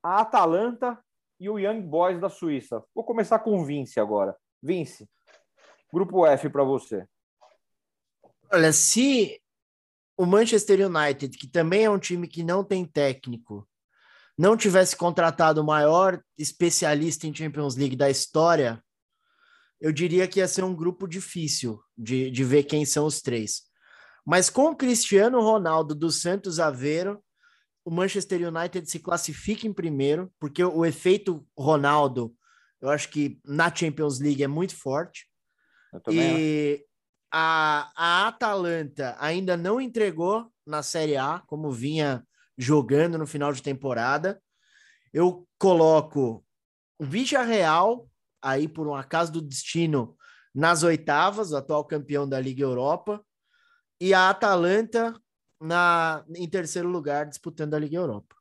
a 0.02 0.20
Atalanta 0.20 0.98
e 1.38 1.48
o 1.48 1.58
Young 1.58 1.82
Boys 1.82 2.20
da 2.20 2.28
Suíça. 2.28 2.82
Vou 2.94 3.04
começar 3.04 3.38
com 3.38 3.58
o 3.58 3.64
Vince 3.64 4.00
agora. 4.00 4.36
Vince, 4.62 5.08
grupo 5.92 6.26
F 6.26 6.48
para 6.48 6.64
você. 6.64 7.06
Olha, 8.52 8.72
se 8.72 9.40
o 10.16 10.26
Manchester 10.26 10.86
United, 10.86 11.36
que 11.38 11.46
também 11.46 11.84
é 11.84 11.90
um 11.90 11.98
time 11.98 12.26
que 12.26 12.42
não 12.42 12.64
tem 12.64 12.84
técnico, 12.84 13.68
não 14.36 14.56
tivesse 14.56 14.96
contratado 14.96 15.60
o 15.60 15.66
maior 15.66 16.22
especialista 16.36 17.26
em 17.26 17.34
Champions 17.34 17.76
League 17.76 17.96
da 17.96 18.08
história, 18.08 18.82
eu 19.80 19.92
diria 19.92 20.26
que 20.26 20.40
ia 20.40 20.48
ser 20.48 20.64
um 20.64 20.74
grupo 20.74 21.06
difícil 21.06 21.80
de, 21.96 22.30
de 22.30 22.44
ver 22.44 22.64
quem 22.64 22.84
são 22.84 23.06
os 23.06 23.20
três. 23.20 23.62
Mas 24.24 24.50
com 24.50 24.70
o 24.70 24.76
Cristiano 24.76 25.40
Ronaldo 25.40 25.94
do 25.94 26.10
Santos 26.10 26.58
Aveiro, 26.60 27.22
o 27.88 27.90
Manchester 27.90 28.46
United 28.46 28.86
se 28.86 28.98
classifica 28.98 29.66
em 29.66 29.72
primeiro, 29.72 30.30
porque 30.38 30.62
o 30.62 30.84
efeito 30.84 31.42
Ronaldo, 31.56 32.36
eu 32.82 32.90
acho 32.90 33.08
que 33.08 33.40
na 33.42 33.74
Champions 33.74 34.20
League 34.20 34.42
é 34.42 34.46
muito 34.46 34.76
forte. 34.76 35.26
E 36.10 36.84
a, 37.32 37.90
a 37.96 38.28
Atalanta 38.28 39.16
ainda 39.18 39.56
não 39.56 39.80
entregou 39.80 40.52
na 40.66 40.82
Série 40.82 41.16
A, 41.16 41.42
como 41.46 41.72
vinha 41.72 42.22
jogando 42.58 43.16
no 43.16 43.26
final 43.26 43.54
de 43.54 43.62
temporada. 43.62 44.38
Eu 45.10 45.48
coloco 45.58 46.44
o 46.98 47.06
Villarreal 47.06 48.06
aí 48.42 48.68
por 48.68 48.86
um 48.86 48.94
acaso 48.94 49.32
do 49.32 49.40
destino 49.40 50.14
nas 50.54 50.82
oitavas, 50.82 51.52
o 51.52 51.56
atual 51.56 51.86
campeão 51.86 52.28
da 52.28 52.38
Liga 52.38 52.64
Europa, 52.64 53.24
e 53.98 54.12
a 54.12 54.28
Atalanta 54.28 55.18
na, 55.60 56.24
em 56.34 56.48
terceiro 56.48 56.88
lugar 56.88 57.26
disputando 57.26 57.74
a 57.74 57.78
Liga 57.78 57.96
Europa. 57.96 58.34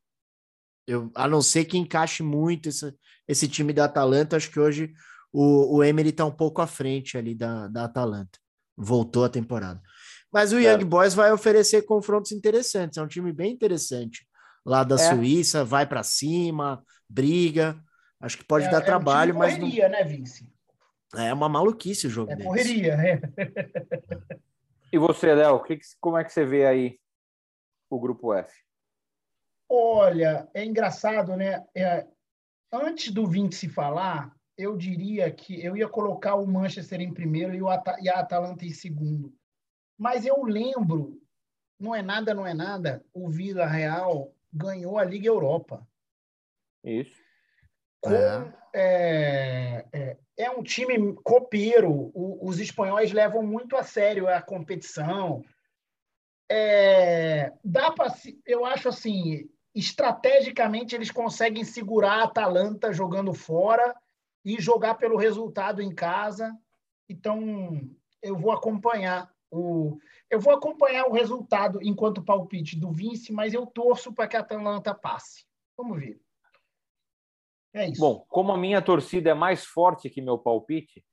Eu, 0.85 1.11
a 1.15 1.27
não 1.27 1.41
ser 1.41 1.65
que 1.65 1.77
encaixe 1.77 2.23
muito 2.23 2.69
esse, 2.69 2.93
esse 3.27 3.47
time 3.47 3.73
da 3.73 3.85
Atalanta, 3.85 4.37
acho 4.37 4.49
que 4.49 4.59
hoje 4.59 4.93
o, 5.33 5.77
o 5.77 5.83
Emery 5.83 6.09
está 6.09 6.25
um 6.25 6.31
pouco 6.31 6.61
à 6.61 6.67
frente 6.67 7.17
ali 7.17 7.35
da, 7.35 7.67
da 7.67 7.85
Atalanta. 7.85 8.39
Voltou 8.75 9.25
a 9.25 9.29
temporada. 9.29 9.81
Mas 10.31 10.53
o 10.53 10.59
é. 10.59 10.63
Young 10.63 10.85
Boys 10.85 11.13
vai 11.13 11.31
oferecer 11.31 11.83
confrontos 11.83 12.31
interessantes. 12.31 12.97
É 12.97 13.01
um 13.01 13.07
time 13.07 13.33
bem 13.33 13.51
interessante 13.51 14.27
lá 14.65 14.83
da 14.83 14.95
é. 14.95 14.97
Suíça, 14.97 15.63
vai 15.63 15.85
para 15.85 16.03
cima, 16.03 16.83
briga. 17.09 17.81
Acho 18.19 18.37
que 18.37 18.43
pode 18.43 18.65
é, 18.65 18.69
dar 18.69 18.81
é 18.81 18.85
trabalho, 18.85 19.33
um 19.33 19.39
mas. 19.39 19.55
Correria, 19.57 19.89
não... 19.89 19.97
né, 19.97 20.03
Vince? 20.03 20.49
É 21.15 21.33
uma 21.33 21.47
maluquice 21.47 22.07
o 22.07 22.09
jogo. 22.09 22.31
É 22.31 22.35
deles. 22.35 22.47
correria, 22.47 22.97
né? 22.97 23.21
e 24.91 24.97
você, 24.97 25.33
Léo, 25.33 25.63
que, 25.63 25.79
como 26.01 26.17
é 26.17 26.23
que 26.23 26.33
você 26.33 26.45
vê 26.45 26.65
aí 26.65 26.99
o 27.89 27.99
grupo 27.99 28.33
F? 28.33 28.63
Olha, 29.69 30.49
é 30.53 30.63
engraçado, 30.63 31.35
né? 31.35 31.65
É, 31.75 32.07
antes 32.71 33.11
do 33.11 33.27
Vince 33.27 33.67
falar, 33.67 34.35
eu 34.57 34.77
diria 34.77 35.31
que 35.31 35.63
eu 35.63 35.75
ia 35.75 35.87
colocar 35.87 36.35
o 36.35 36.47
Manchester 36.47 37.01
em 37.01 37.13
primeiro 37.13 37.53
e, 37.53 37.61
o 37.61 37.69
At 37.69 37.85
e 38.01 38.09
a 38.09 38.19
Atalanta 38.19 38.65
em 38.65 38.71
segundo. 38.71 39.33
Mas 39.97 40.25
eu 40.25 40.43
lembro, 40.43 41.21
não 41.79 41.93
é 41.93 42.01
nada, 42.01 42.33
não 42.33 42.45
é 42.45 42.53
nada, 42.53 43.03
o 43.13 43.29
Vila 43.29 43.65
Real 43.65 44.33
ganhou 44.51 44.97
a 44.97 45.03
Liga 45.03 45.27
Europa. 45.27 45.87
Isso 46.83 47.27
com, 48.01 48.13
é. 48.13 49.85
É, 49.93 50.17
é, 50.37 50.51
um 50.51 50.63
time 50.63 51.13
copeiro. 51.23 51.91
O, 52.13 52.47
os 52.47 52.59
espanhóis 52.59 53.11
levam 53.11 53.43
muito 53.43 53.75
a 53.75 53.83
sério 53.83 54.27
a 54.27 54.41
competição. 54.41 55.43
É, 56.49 57.51
dá 57.63 57.91
para, 57.91 58.13
eu 58.45 58.65
acho 58.65 58.89
assim, 58.89 59.49
estrategicamente 59.75 60.95
eles 60.95 61.11
conseguem 61.11 61.63
segurar 61.63 62.19
a 62.19 62.23
Atalanta 62.23 62.93
jogando 62.93 63.33
fora 63.33 63.95
e 64.43 64.59
jogar 64.61 64.95
pelo 64.95 65.17
resultado 65.17 65.81
em 65.81 65.93
casa. 65.93 66.55
Então, 67.09 67.81
eu 68.21 68.35
vou 68.37 68.51
acompanhar 68.51 69.29
o 69.51 69.97
eu 70.29 70.41
vou 70.41 70.53
acompanhar 70.53 71.05
o 71.05 71.13
resultado 71.13 71.79
enquanto 71.81 72.23
palpite 72.23 72.77
do 72.77 72.91
Vince, 72.91 73.31
mas 73.31 73.53
eu 73.53 73.65
torço 73.65 74.13
para 74.13 74.27
que 74.27 74.35
a 74.35 74.41
Atalanta 74.41 74.93
passe. 74.93 75.45
Vamos 75.77 75.99
ver. 75.99 76.19
É 77.73 77.87
isso. 77.87 78.01
Bom, 78.01 78.25
como 78.27 78.51
a 78.51 78.57
minha 78.57 78.81
torcida 78.81 79.29
é 79.29 79.33
mais 79.33 79.63
forte 79.63 80.09
que 80.09 80.21
meu 80.21 80.37
palpite, 80.37 81.05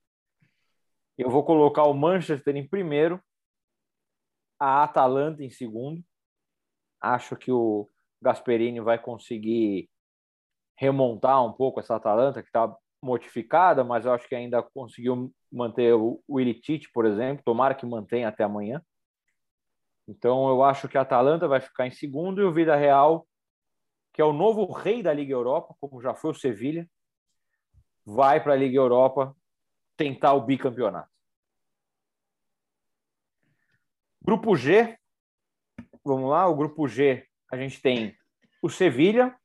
eu 1.17 1.29
vou 1.29 1.45
colocar 1.45 1.83
o 1.83 1.93
Manchester 1.93 2.57
em 2.57 2.67
primeiro, 2.67 3.21
a 4.59 4.83
Atalanta 4.83 5.43
em 5.43 5.49
segundo. 5.49 6.03
Acho 7.01 7.35
que 7.35 7.51
o 7.51 7.89
Gasperini 8.21 8.79
vai 8.79 8.97
conseguir 8.99 9.89
remontar 10.77 11.45
um 11.45 11.53
pouco 11.53 11.79
essa 11.79 11.95
Atalanta, 11.95 12.41
que 12.41 12.49
está 12.49 12.75
modificada, 13.01 13.83
mas 13.83 14.05
eu 14.05 14.13
acho 14.13 14.27
que 14.27 14.35
ainda 14.35 14.63
conseguiu 14.63 15.31
manter 15.51 15.93
o, 15.93 16.21
Ilitite, 16.29 16.89
por 16.91 17.05
exemplo. 17.05 17.43
Tomara 17.45 17.75
que 17.75 17.85
mantenha 17.85 18.27
até 18.27 18.43
amanhã. 18.43 18.81
Então, 20.07 20.49
eu 20.49 20.63
acho 20.63 20.87
que 20.87 20.97
a 20.97 21.01
Atalanta 21.01 21.47
vai 21.47 21.59
ficar 21.61 21.87
em 21.87 21.91
segundo 21.91 22.41
e 22.41 22.45
o 22.45 22.53
Vida 22.53 22.75
Real 22.75 23.25
que 24.15 24.21
é 24.21 24.25
o 24.25 24.31
novo 24.31 24.71
rei 24.71 25.03
da 25.03 25.13
Liga 25.13 25.33
Europa, 25.33 25.75
como 25.77 26.01
já 26.01 26.15
foi 26.15 26.31
o 26.31 26.33
Sevilha, 26.33 26.89
vai 28.05 28.41
para 28.41 28.53
a 28.53 28.55
Liga 28.55 28.77
Europa 28.77 29.35
tentar 29.97 30.31
o 30.35 30.41
bicampeonato. 30.45 31.11
Grupo 34.25 34.55
G, 34.55 34.97
vamos 36.03 36.31
lá, 36.31 36.47
o 36.47 36.55
grupo 36.55 36.87
G, 36.87 37.27
a 37.51 37.55
gente 37.55 37.79
tem 37.79 38.17
o 38.59 38.67
Sevilha, 38.67 39.37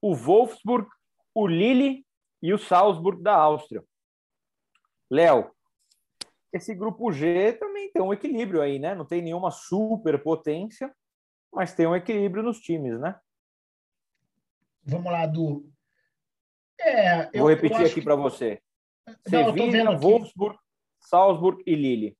o 0.00 0.14
Wolfsburg, 0.14 0.88
o 1.34 1.48
Lille 1.48 2.06
e 2.40 2.54
o 2.54 2.58
Salzburg 2.58 3.20
da 3.20 3.34
Áustria. 3.34 3.82
Léo, 5.10 5.50
esse 6.52 6.76
grupo 6.76 7.10
G 7.10 7.54
também 7.54 7.90
tem 7.90 8.00
um 8.00 8.12
equilíbrio 8.12 8.62
aí, 8.62 8.78
né? 8.78 8.94
Não 8.94 9.04
tem 9.04 9.20
nenhuma 9.20 9.50
superpotência, 9.50 10.94
mas 11.52 11.74
tem 11.74 11.88
um 11.88 11.96
equilíbrio 11.96 12.44
nos 12.44 12.60
times, 12.60 13.00
né? 13.00 13.18
Vamos 14.84 15.10
lá, 15.10 15.26
do. 15.26 15.68
É, 16.80 17.36
eu, 17.36 17.40
Vou 17.40 17.48
repetir 17.48 17.84
aqui 17.84 17.94
que... 17.94 18.02
para 18.02 18.14
você. 18.14 18.62
Não, 19.08 19.46
Sevilha, 19.52 19.90
Wolfsburg, 19.98 20.56
Salzburg 21.00 21.60
e 21.66 21.74
Lille. 21.74 22.16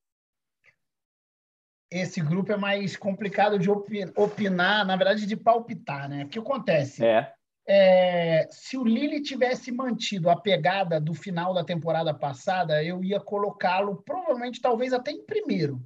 Esse 1.90 2.20
grupo 2.20 2.53
é 2.53 2.57
mais 2.57 2.96
complicado 2.96 3.59
de 3.59 3.70
opinar, 3.70 4.85
na 4.85 4.96
verdade, 4.96 5.27
de 5.27 5.37
palpitar, 5.37 6.09
né? 6.09 6.24
O 6.24 6.29
que 6.29 6.38
acontece? 6.38 7.05
É. 7.05 7.33
É, 7.70 8.48
se 8.51 8.79
o 8.79 8.85
Lille 8.85 9.22
tivesse 9.22 9.70
mantido 9.70 10.31
a 10.31 10.37
pegada 10.37 11.01
do 11.01 11.12
final 11.12 11.53
da 11.53 11.62
temporada 11.62 12.14
passada, 12.14 12.83
eu 12.83 13.05
ia 13.05 13.20
colocá-lo 13.20 14.03
provavelmente, 14.03 14.61
talvez 14.61 14.92
até 14.92 15.11
em 15.11 15.24
primeiro. 15.24 15.83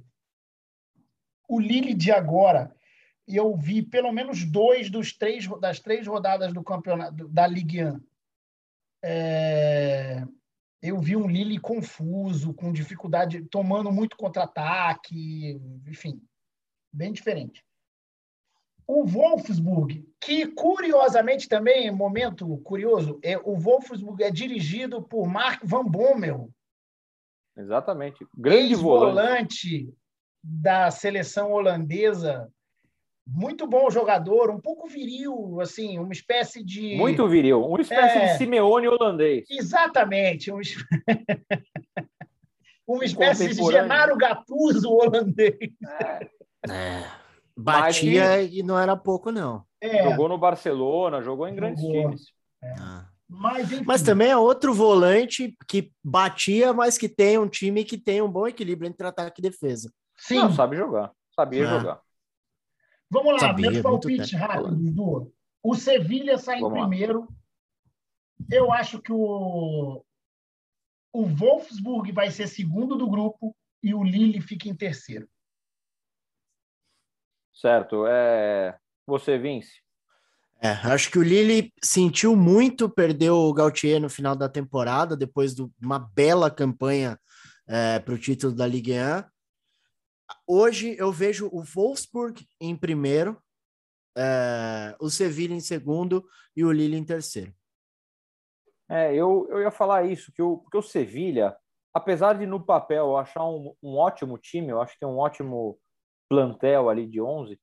O 1.47 1.59
Lille 1.59 1.93
de 1.93 2.11
agora 2.11 2.73
eu 3.27 3.55
vi 3.55 3.81
pelo 3.81 4.11
menos 4.11 4.43
dois 4.43 4.89
dos 4.89 5.13
três 5.13 5.47
das 5.59 5.79
três 5.79 6.05
rodadas 6.05 6.53
do 6.53 6.63
campeonato 6.63 7.27
da 7.27 7.47
Ligue 7.47 7.83
1. 7.85 8.01
É, 9.03 10.23
eu 10.83 10.99
vi 10.99 11.15
um 11.15 11.27
Lille 11.27 11.57
confuso, 11.57 12.53
com 12.53 12.73
dificuldade, 12.73 13.41
tomando 13.45 13.89
muito 13.89 14.17
contra-ataque, 14.17 15.57
enfim, 15.87 16.21
bem 16.91 17.13
diferente. 17.13 17.65
O 18.85 19.05
Wolfsburg, 19.05 20.05
que 20.19 20.45
curiosamente 20.47 21.47
também, 21.47 21.89
momento 21.89 22.57
curioso, 22.57 23.17
é, 23.23 23.37
o 23.37 23.55
Wolfsburg 23.55 24.21
é 24.21 24.29
dirigido 24.29 25.01
por 25.01 25.25
Mark 25.25 25.61
Van 25.63 25.85
Bommel. 25.85 26.51
Exatamente. 27.55 28.27
Grande 28.35 28.75
volante. 28.75 29.13
volante 29.13 29.97
da 30.43 30.91
seleção 30.91 31.53
holandesa 31.53 32.52
muito 33.25 33.65
bom 33.65 33.89
jogador, 33.89 34.49
um 34.49 34.59
pouco 34.59 34.87
viril, 34.87 35.59
assim, 35.61 35.97
uma 35.97 36.11
espécie 36.11 36.63
de. 36.63 36.95
Muito 36.95 37.27
viril, 37.27 37.63
uma 37.63 37.81
espécie 37.81 38.17
é... 38.17 38.25
de 38.25 38.37
Simeone 38.37 38.87
holandês. 38.87 39.45
Exatamente. 39.49 40.51
Um... 40.51 40.59
uma 42.87 43.05
espécie 43.05 43.49
de 43.49 43.63
Genaro 43.63 44.17
Gattuso 44.17 44.91
holandês. 44.91 45.57
É. 46.01 46.29
é. 46.69 47.03
Batia 47.55 48.29
Mas, 48.29 48.51
e 48.51 48.63
não 48.63 48.79
era 48.79 48.97
pouco, 48.97 49.31
não. 49.31 49.63
É. 49.79 50.09
Jogou 50.09 50.27
no 50.27 50.39
Barcelona, 50.39 51.21
jogou 51.21 51.47
em 51.47 51.55
grandes 51.55 51.83
jogou. 51.83 52.01
times. 52.01 52.23
É. 52.63 52.73
Ah. 52.79 53.05
Mas, 53.29 53.81
mas, 53.81 54.01
também 54.03 54.29
é 54.29 54.37
outro 54.37 54.73
volante 54.73 55.55
que 55.67 55.91
batia, 56.03 56.71
mas 56.71 56.97
que 56.97 57.09
tem 57.09 57.37
um 57.37 57.47
time 57.47 57.83
que 57.83 57.97
tem 57.97 58.21
um 58.21 58.29
bom 58.29 58.47
equilíbrio 58.47 58.87
entre 58.87 59.07
ataque 59.07 59.39
e 59.39 59.41
defesa. 59.41 59.91
Sim. 60.17 60.39
Não, 60.39 60.53
sabe 60.53 60.75
jogar. 60.75 61.11
Sabia 61.35 61.67
ah. 61.67 61.79
jogar. 61.79 62.01
Vamos 63.13 63.33
lá, 63.33 63.39
Sabia, 63.39 63.69
meus 63.69 63.83
palpites 63.83 64.31
rápidos, 64.31 64.75
Dudu. 64.75 65.31
O 65.61 65.75
Sevilha 65.75 66.39
sai 66.39 66.59
Vamos 66.59 66.79
em 66.79 66.81
primeiro. 66.81 67.19
Lá. 67.19 67.27
Eu 68.51 68.73
acho 68.73 68.99
que 68.99 69.13
o, 69.13 70.03
o 71.13 71.25
Wolfsburg 71.27 72.11
vai 72.11 72.31
ser 72.31 72.47
segundo 72.47 72.97
do 72.97 73.07
grupo 73.07 73.55
e 73.83 73.93
o 73.93 74.03
Lille 74.03 74.41
fica 74.41 74.67
em 74.67 74.75
terceiro. 74.75 75.29
Certo. 77.53 78.07
É... 78.07 78.75
Você, 79.05 79.37
Vince? 79.37 79.83
É, 80.59 80.69
acho 80.69 81.11
que 81.11 81.19
o 81.19 81.23
Lille 81.23 81.71
sentiu 81.83 82.35
muito 82.35 82.89
perder 82.89 83.29
o 83.29 83.53
Gautier 83.53 84.01
no 84.01 84.09
final 84.09 84.35
da 84.35 84.49
temporada, 84.49 85.15
depois 85.15 85.53
de 85.53 85.69
uma 85.79 85.99
bela 85.99 86.49
campanha 86.49 87.19
é, 87.67 87.99
para 87.99 88.13
o 88.13 88.17
título 88.17 88.55
da 88.55 88.65
Ligue 88.65 88.93
1 88.93 89.32
hoje 90.47 90.95
eu 90.97 91.11
vejo 91.11 91.47
o 91.51 91.63
Wolfsburg 91.63 92.45
em 92.59 92.75
primeiro, 92.75 93.41
é, 94.17 94.95
o 94.99 95.09
Sevilla 95.09 95.53
em 95.53 95.59
segundo 95.59 96.25
e 96.55 96.63
o 96.63 96.71
Lille 96.71 96.97
em 96.97 97.03
terceiro. 97.03 97.53
É, 98.89 99.13
eu, 99.15 99.47
eu 99.49 99.61
ia 99.61 99.71
falar 99.71 100.05
isso, 100.05 100.31
que 100.33 100.41
o, 100.41 100.57
porque 100.57 100.77
o 100.77 100.81
Sevilha, 100.81 101.55
apesar 101.93 102.33
de 102.33 102.45
no 102.45 102.63
papel 102.63 103.07
eu 103.07 103.17
achar 103.17 103.43
um, 103.43 103.73
um 103.81 103.97
ótimo 103.97 104.37
time, 104.37 104.69
eu 104.69 104.81
acho 104.81 104.93
que 104.93 104.99
tem 104.99 105.09
um 105.09 105.17
ótimo 105.17 105.79
plantel 106.29 106.89
ali 106.89 107.07
de 107.07 107.21
11, 107.21 107.59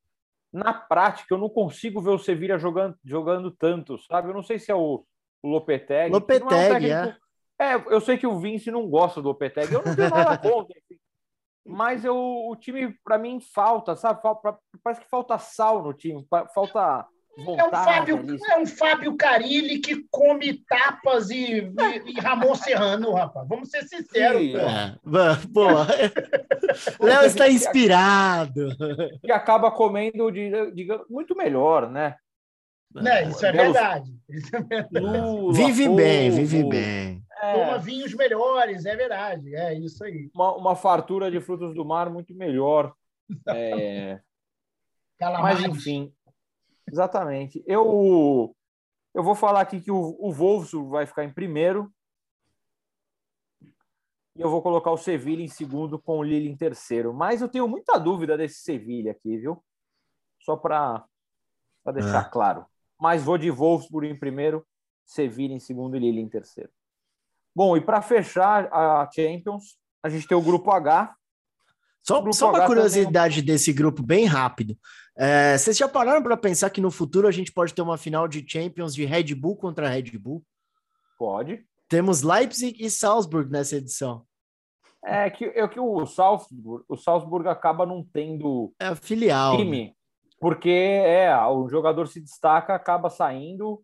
na 0.52 0.72
prática 0.74 1.32
eu 1.34 1.38
não 1.38 1.48
consigo 1.48 2.00
ver 2.00 2.10
o 2.10 2.18
Sevilha 2.18 2.58
jogando, 2.58 2.96
jogando 3.04 3.50
tanto, 3.50 3.98
sabe? 3.98 4.28
Eu 4.28 4.34
não 4.34 4.42
sei 4.42 4.58
se 4.58 4.70
é 4.72 4.74
o, 4.74 5.04
o 5.42 5.48
Lopetegui. 5.48 6.10
Lopetegui, 6.10 6.90
é, 6.90 7.04
um 7.04 7.08
é. 7.08 7.16
É, 7.60 7.74
eu 7.74 8.00
sei 8.00 8.16
que 8.16 8.26
o 8.26 8.38
Vince 8.40 8.70
não 8.70 8.88
gosta 8.88 9.20
do 9.20 9.28
Lopetegui, 9.28 9.74
eu 9.74 9.84
não 9.84 9.94
tenho 9.94 10.10
nada 10.10 10.38
contra, 10.38 10.74
mas 11.66 12.04
eu, 12.04 12.16
o 12.16 12.56
time, 12.56 12.94
para 13.04 13.18
mim, 13.18 13.40
falta, 13.40 13.94
sabe? 13.96 14.22
Falta, 14.22 14.58
parece 14.82 15.00
que 15.02 15.08
falta 15.08 15.38
sal 15.38 15.82
no 15.82 15.92
time, 15.92 16.26
falta 16.54 17.06
é 17.38 17.64
um, 17.64 17.70
Fábio, 17.70 18.26
é 18.50 18.58
um 18.58 18.66
Fábio 18.66 19.16
Carilli 19.16 19.78
que 19.78 20.04
come 20.10 20.62
tapas 20.68 21.30
e, 21.30 21.62
e, 21.62 22.10
e 22.10 22.20
Ramon 22.20 22.54
Serrano, 22.54 23.12
rapaz. 23.14 23.48
Vamos 23.48 23.70
ser 23.70 23.82
sinceros. 23.84 24.42
Sim, 24.42 24.56
é. 24.56 24.96
Pô, 25.54 25.66
Léo 27.04 27.24
está 27.24 27.48
inspirado. 27.48 28.68
E 29.22 29.32
acaba 29.32 29.70
comendo 29.70 30.30
de, 30.30 30.70
de, 30.72 30.88
muito 31.08 31.36
melhor, 31.36 31.88
né? 31.90 32.16
Né, 32.92 33.28
isso, 33.28 33.46
é 33.46 33.52
verdade. 33.52 34.10
isso 34.28 34.56
é 34.56 34.60
verdade. 34.62 35.06
Lula, 35.06 35.52
vive 35.54 35.88
bem, 35.88 36.30
vive 36.30 36.64
bem. 36.64 37.22
É. 37.42 37.54
Toma 37.54 37.78
vinhos 37.78 38.14
melhores, 38.14 38.84
é 38.84 38.94
verdade. 38.94 39.54
É 39.54 39.74
isso 39.74 40.04
aí. 40.04 40.30
Uma, 40.34 40.56
uma 40.56 40.76
fartura 40.76 41.30
de 41.30 41.40
frutos 41.40 41.74
do 41.74 41.84
mar 41.84 42.10
muito 42.10 42.34
melhor. 42.34 42.94
É... 43.48 44.20
Mas, 45.20 45.62
enfim, 45.62 46.12
Exatamente. 46.90 47.62
Eu, 47.66 48.54
eu 49.14 49.22
vou 49.22 49.34
falar 49.34 49.60
aqui 49.60 49.80
que 49.80 49.90
o, 49.90 50.16
o 50.18 50.32
Wolfsburg 50.32 50.90
vai 50.90 51.06
ficar 51.06 51.24
em 51.24 51.32
primeiro. 51.32 51.92
E 54.36 54.40
eu 54.40 54.50
vou 54.50 54.62
colocar 54.62 54.90
o 54.90 54.96
Sevilha 54.96 55.42
em 55.42 55.48
segundo 55.48 55.98
com 55.98 56.18
o 56.18 56.22
Lille 56.22 56.48
em 56.48 56.56
terceiro. 56.56 57.14
Mas 57.14 57.40
eu 57.40 57.48
tenho 57.48 57.68
muita 57.68 57.98
dúvida 57.98 58.36
desse 58.36 58.60
Sevilha 58.60 59.12
aqui, 59.12 59.36
viu? 59.36 59.62
Só 60.40 60.56
para 60.56 61.04
deixar 61.92 62.26
é. 62.26 62.30
claro. 62.30 62.66
Mas 62.98 63.22
vou 63.22 63.38
de 63.38 63.50
Wolfsburg 63.50 64.08
em 64.08 64.18
primeiro, 64.18 64.66
Sevilha 65.04 65.54
em 65.54 65.60
segundo 65.60 65.96
e 65.96 66.00
Lille 66.00 66.20
em 66.20 66.28
terceiro. 66.28 66.70
Bom, 67.54 67.76
e 67.76 67.80
para 67.80 68.00
fechar 68.00 68.68
a 68.72 69.08
Champions, 69.14 69.76
a 70.02 70.08
gente 70.08 70.26
tem 70.26 70.36
o 70.36 70.42
grupo 70.42 70.70
H. 70.70 71.14
Só, 72.02 72.32
só 72.32 72.50
uma 72.50 72.66
curiosidade 72.66 73.36
também... 73.36 73.54
desse 73.54 73.72
grupo, 73.72 74.02
bem 74.02 74.24
rápido. 74.24 74.76
É, 75.16 75.58
vocês 75.58 75.76
já 75.76 75.88
pararam 75.88 76.22
para 76.22 76.36
pensar 76.36 76.70
que 76.70 76.80
no 76.80 76.90
futuro 76.90 77.28
a 77.28 77.30
gente 77.30 77.52
pode 77.52 77.74
ter 77.74 77.82
uma 77.82 77.98
final 77.98 78.26
de 78.26 78.44
Champions 78.46 78.94
de 78.94 79.04
Red 79.04 79.34
Bull 79.34 79.56
contra 79.56 79.88
Red 79.88 80.18
Bull? 80.18 80.42
Pode. 81.18 81.64
Temos 81.88 82.22
Leipzig 82.22 82.82
e 82.82 82.90
Salzburg 82.90 83.50
nessa 83.50 83.76
edição. 83.76 84.24
É 85.04 85.28
que, 85.28 85.44
é 85.46 85.66
que 85.66 85.80
o 85.80 86.06
Salzburg, 86.06 86.84
o 86.88 86.96
Salzburg 86.96 87.48
acaba 87.48 87.84
não 87.84 88.04
tendo 88.04 88.72
é 88.78 88.94
filial, 88.94 89.56
time, 89.56 89.86
né? 89.86 89.92
porque 90.38 90.70
é 90.70 91.34
o 91.46 91.68
jogador 91.68 92.06
se 92.06 92.20
destaca, 92.20 92.74
acaba 92.74 93.10
saindo. 93.10 93.82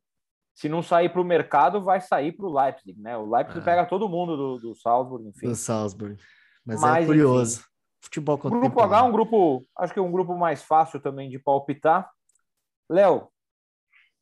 Se 0.56 0.68
não 0.68 0.82
sair 0.82 1.10
para 1.10 1.20
o 1.20 1.24
mercado, 1.24 1.80
vai 1.82 2.00
sair 2.00 2.32
para 2.32 2.46
o 2.46 2.52
Leipzig, 2.52 2.98
né? 2.98 3.16
O 3.16 3.30
Leipzig 3.30 3.60
é. 3.60 3.62
pega 3.62 3.86
todo 3.86 4.08
mundo 4.08 4.36
do, 4.36 4.58
do 4.58 4.74
Salzburg, 4.74 5.28
enfim. 5.28 5.48
Do 5.48 5.54
Salzburg. 5.54 6.16
Mas, 6.64 6.80
Mas 6.80 7.04
é 7.04 7.06
curioso. 7.06 7.60
Enfim, 7.60 7.76
Futebol 8.00 8.38
Grupo 8.38 8.80
H 8.80 8.98
é 8.98 9.02
um 9.02 9.12
grupo, 9.12 9.66
acho 9.76 9.92
que 9.92 9.98
é 9.98 10.02
um 10.02 10.12
grupo 10.12 10.36
mais 10.36 10.62
fácil 10.62 11.00
também 11.00 11.28
de 11.28 11.38
palpitar. 11.38 12.10
Léo, 12.88 13.28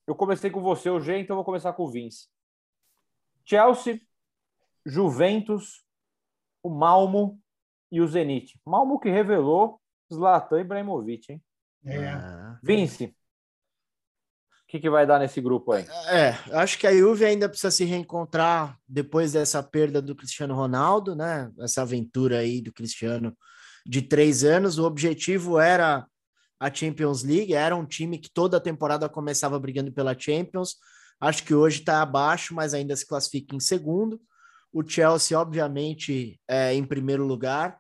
eu 0.07 0.14
comecei 0.14 0.51
com 0.51 0.61
você 0.61 0.90
hoje, 0.90 1.16
então 1.18 1.37
vou 1.37 1.44
começar 1.44 1.73
com 1.73 1.85
o 1.85 1.90
Vince. 1.90 2.29
Chelsea, 3.44 4.01
Juventus, 4.85 5.85
o 6.62 6.70
Malmo 6.70 7.38
e 7.92 8.01
o 8.01 8.09
Zenit. 8.09 8.59
Malmo 8.64 8.99
que 8.99 9.11
revelou 9.11 9.81
Zlatan 10.12 10.61
Ibrahimovic, 10.61 11.33
hein? 11.33 11.44
É. 11.85 12.09
Ah. 12.09 12.59
Vince, 12.62 13.07
o 13.07 13.23
que, 14.74 14.80
que 14.80 14.90
vai 14.90 15.06
dar 15.06 15.20
nesse 15.20 15.40
grupo 15.40 15.70
aí? 15.70 15.87
É, 16.08 16.37
acho 16.52 16.76
que 16.78 16.87
a 16.87 16.92
Juve 16.92 17.24
ainda 17.24 17.48
precisa 17.48 17.70
se 17.70 17.84
reencontrar 17.84 18.76
depois 18.88 19.32
dessa 19.32 19.62
perda 19.62 20.02
do 20.02 20.16
Cristiano 20.16 20.52
Ronaldo, 20.52 21.14
né? 21.14 21.48
Essa 21.60 21.82
aventura 21.82 22.38
aí 22.38 22.60
do 22.60 22.72
Cristiano 22.72 23.37
de 23.87 24.02
três 24.02 24.42
anos. 24.42 24.76
O 24.76 24.84
objetivo 24.84 25.60
era 25.60 26.04
a 26.58 26.74
Champions 26.74 27.22
League, 27.22 27.54
era 27.54 27.76
um 27.76 27.87
time 27.87 28.18
que 28.18 28.28
toda 28.28 28.56
a 28.56 28.60
temporada 28.60 29.08
começava 29.08 29.60
brigando 29.60 29.92
pela 29.92 30.18
Champions. 30.18 30.74
Acho 31.20 31.44
que 31.44 31.54
hoje 31.54 31.78
está 31.78 32.02
abaixo, 32.02 32.52
mas 32.52 32.74
ainda 32.74 32.96
se 32.96 33.06
classifica 33.06 33.54
em 33.54 33.60
segundo. 33.60 34.20
O 34.72 34.82
Chelsea, 34.84 35.38
obviamente, 35.38 36.40
é 36.48 36.74
em 36.74 36.84
primeiro 36.84 37.24
lugar. 37.24 37.78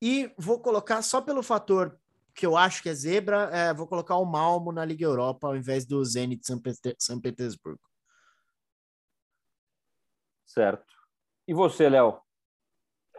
E 0.00 0.32
vou 0.38 0.58
colocar 0.58 1.02
só 1.02 1.20
pelo 1.20 1.42
fator 1.42 1.97
que 2.38 2.46
eu 2.46 2.56
acho 2.56 2.84
que 2.84 2.88
é 2.88 2.94
zebra, 2.94 3.50
é, 3.52 3.74
vou 3.74 3.84
colocar 3.84 4.16
o 4.16 4.24
Malmo 4.24 4.70
na 4.70 4.84
Liga 4.84 5.04
Europa 5.04 5.48
ao 5.48 5.56
invés 5.56 5.84
do 5.84 6.04
Zenit 6.04 6.46
São 6.46 7.20
Petersburgo. 7.20 7.80
Certo. 10.46 10.94
E 11.48 11.52
você, 11.52 11.88
Léo? 11.88 12.20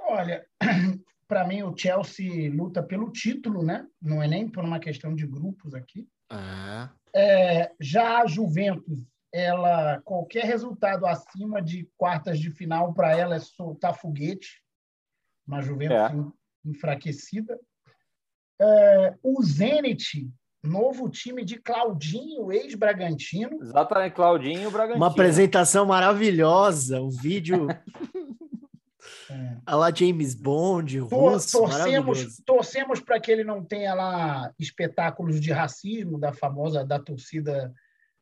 Olha, 0.08 0.48
para 1.28 1.46
mim, 1.46 1.64
o 1.64 1.76
Chelsea 1.78 2.50
luta 2.50 2.82
pelo 2.82 3.12
título, 3.12 3.62
né? 3.62 3.86
Não 4.02 4.24
é 4.24 4.28
nem 4.28 4.50
por 4.50 4.64
uma 4.64 4.80
questão 4.80 5.14
de 5.14 5.28
grupos 5.28 5.74
aqui. 5.74 6.08
Ah. 6.30 6.90
É, 7.14 7.74
já 7.78 8.22
a 8.22 8.26
Juventus, 8.26 9.06
ela 9.34 10.02
qualquer 10.04 10.46
resultado 10.46 11.06
acima 11.06 11.62
de 11.62 11.92
quartas 11.98 12.40
de 12.40 12.52
final 12.52 12.94
para 12.94 13.18
ela 13.18 13.36
é 13.36 13.40
soltar 13.40 14.00
foguete. 14.00 14.64
Uma 15.46 15.62
Juventus 15.62 15.98
é. 16.00 16.70
enfraquecida. 16.70 17.60
É, 18.62 19.16
o 19.24 19.42
Zenit, 19.44 20.30
novo 20.64 21.10
time 21.10 21.44
de 21.44 21.58
Claudinho, 21.58 22.52
ex-Bragantino. 22.52 23.60
Exatamente, 23.62 24.14
Claudinho, 24.14 24.70
Bragantino. 24.70 25.04
Uma 25.04 25.12
apresentação 25.12 25.86
maravilhosa, 25.86 27.02
um 27.02 27.10
vídeo 27.10 27.68
É. 27.70 27.80
A 29.66 29.76
lá 29.76 29.94
James 29.94 30.34
Bond, 30.34 31.00
russo, 31.00 31.60
torcemos, 31.60 32.38
torcemos 32.46 33.00
para 33.00 33.20
que 33.20 33.32
ele 33.32 33.44
não 33.44 33.64
tenha 33.64 33.94
lá 33.94 34.52
espetáculos 34.58 35.40
de 35.40 35.52
racismo 35.52 36.20
da 36.20 36.34
famosa 36.34 36.84
da 36.84 36.98
torcida 37.00 37.72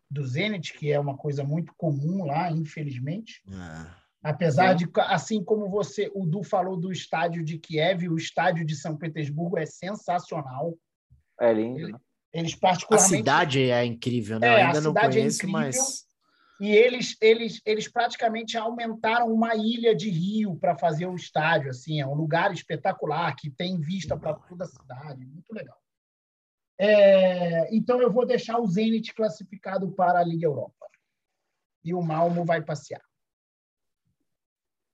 do 0.10 0.26
Zenit, 0.26 0.74
que 0.74 0.92
é 0.92 1.00
uma 1.00 1.18
coisa 1.18 1.44
muito 1.44 1.74
comum 1.78 2.26
lá, 2.26 2.52
infelizmente. 2.52 3.42
É. 3.50 4.07
Apesar 4.28 4.78
Sim. 4.78 4.86
de, 4.86 4.92
assim 5.04 5.42
como 5.42 5.70
você, 5.70 6.12
o 6.14 6.26
Du 6.26 6.44
falou 6.44 6.76
do 6.76 6.92
estádio 6.92 7.42
de 7.46 7.58
Kiev, 7.58 8.10
o 8.10 8.18
estádio 8.18 8.66
de 8.66 8.76
São 8.76 8.98
Petersburgo 8.98 9.58
é 9.58 9.66
sensacional. 9.66 10.78
É 11.40 11.54
lindo. 11.54 11.88
Né? 11.88 12.00
Eles 12.34 12.54
particularmente. 12.54 13.14
A 13.14 13.18
cidade 13.18 13.72
é 13.72 13.86
incrível, 13.86 14.38
né? 14.38 14.48
É, 14.48 14.64
ainda 14.64 14.82
não 14.82 14.92
é 14.92 15.00
conheço, 15.00 15.46
é 15.46 15.50
mas 15.50 16.06
e 16.60 16.72
eles, 16.72 17.16
eles, 17.22 17.62
eles 17.66 17.88
praticamente 17.88 18.58
aumentaram 18.58 19.32
uma 19.32 19.56
ilha 19.56 19.96
de 19.96 20.10
rio 20.10 20.58
para 20.58 20.76
fazer 20.76 21.06
o 21.06 21.16
estádio. 21.16 21.70
Assim, 21.70 22.02
é 22.02 22.06
um 22.06 22.16
lugar 22.16 22.52
espetacular 22.52 23.34
que 23.34 23.50
tem 23.50 23.80
vista 23.80 24.18
para 24.18 24.34
toda 24.34 24.66
a 24.66 24.68
cidade, 24.68 25.26
muito 25.26 25.54
legal. 25.54 25.78
É, 26.78 27.74
então 27.74 28.02
eu 28.02 28.12
vou 28.12 28.26
deixar 28.26 28.60
o 28.60 28.68
Zenit 28.68 29.14
classificado 29.14 29.90
para 29.94 30.20
a 30.20 30.24
Liga 30.24 30.48
Europa 30.48 30.86
e 31.82 31.94
o 31.94 32.02
Malmo 32.02 32.44
vai 32.44 32.62
passear. 32.62 33.07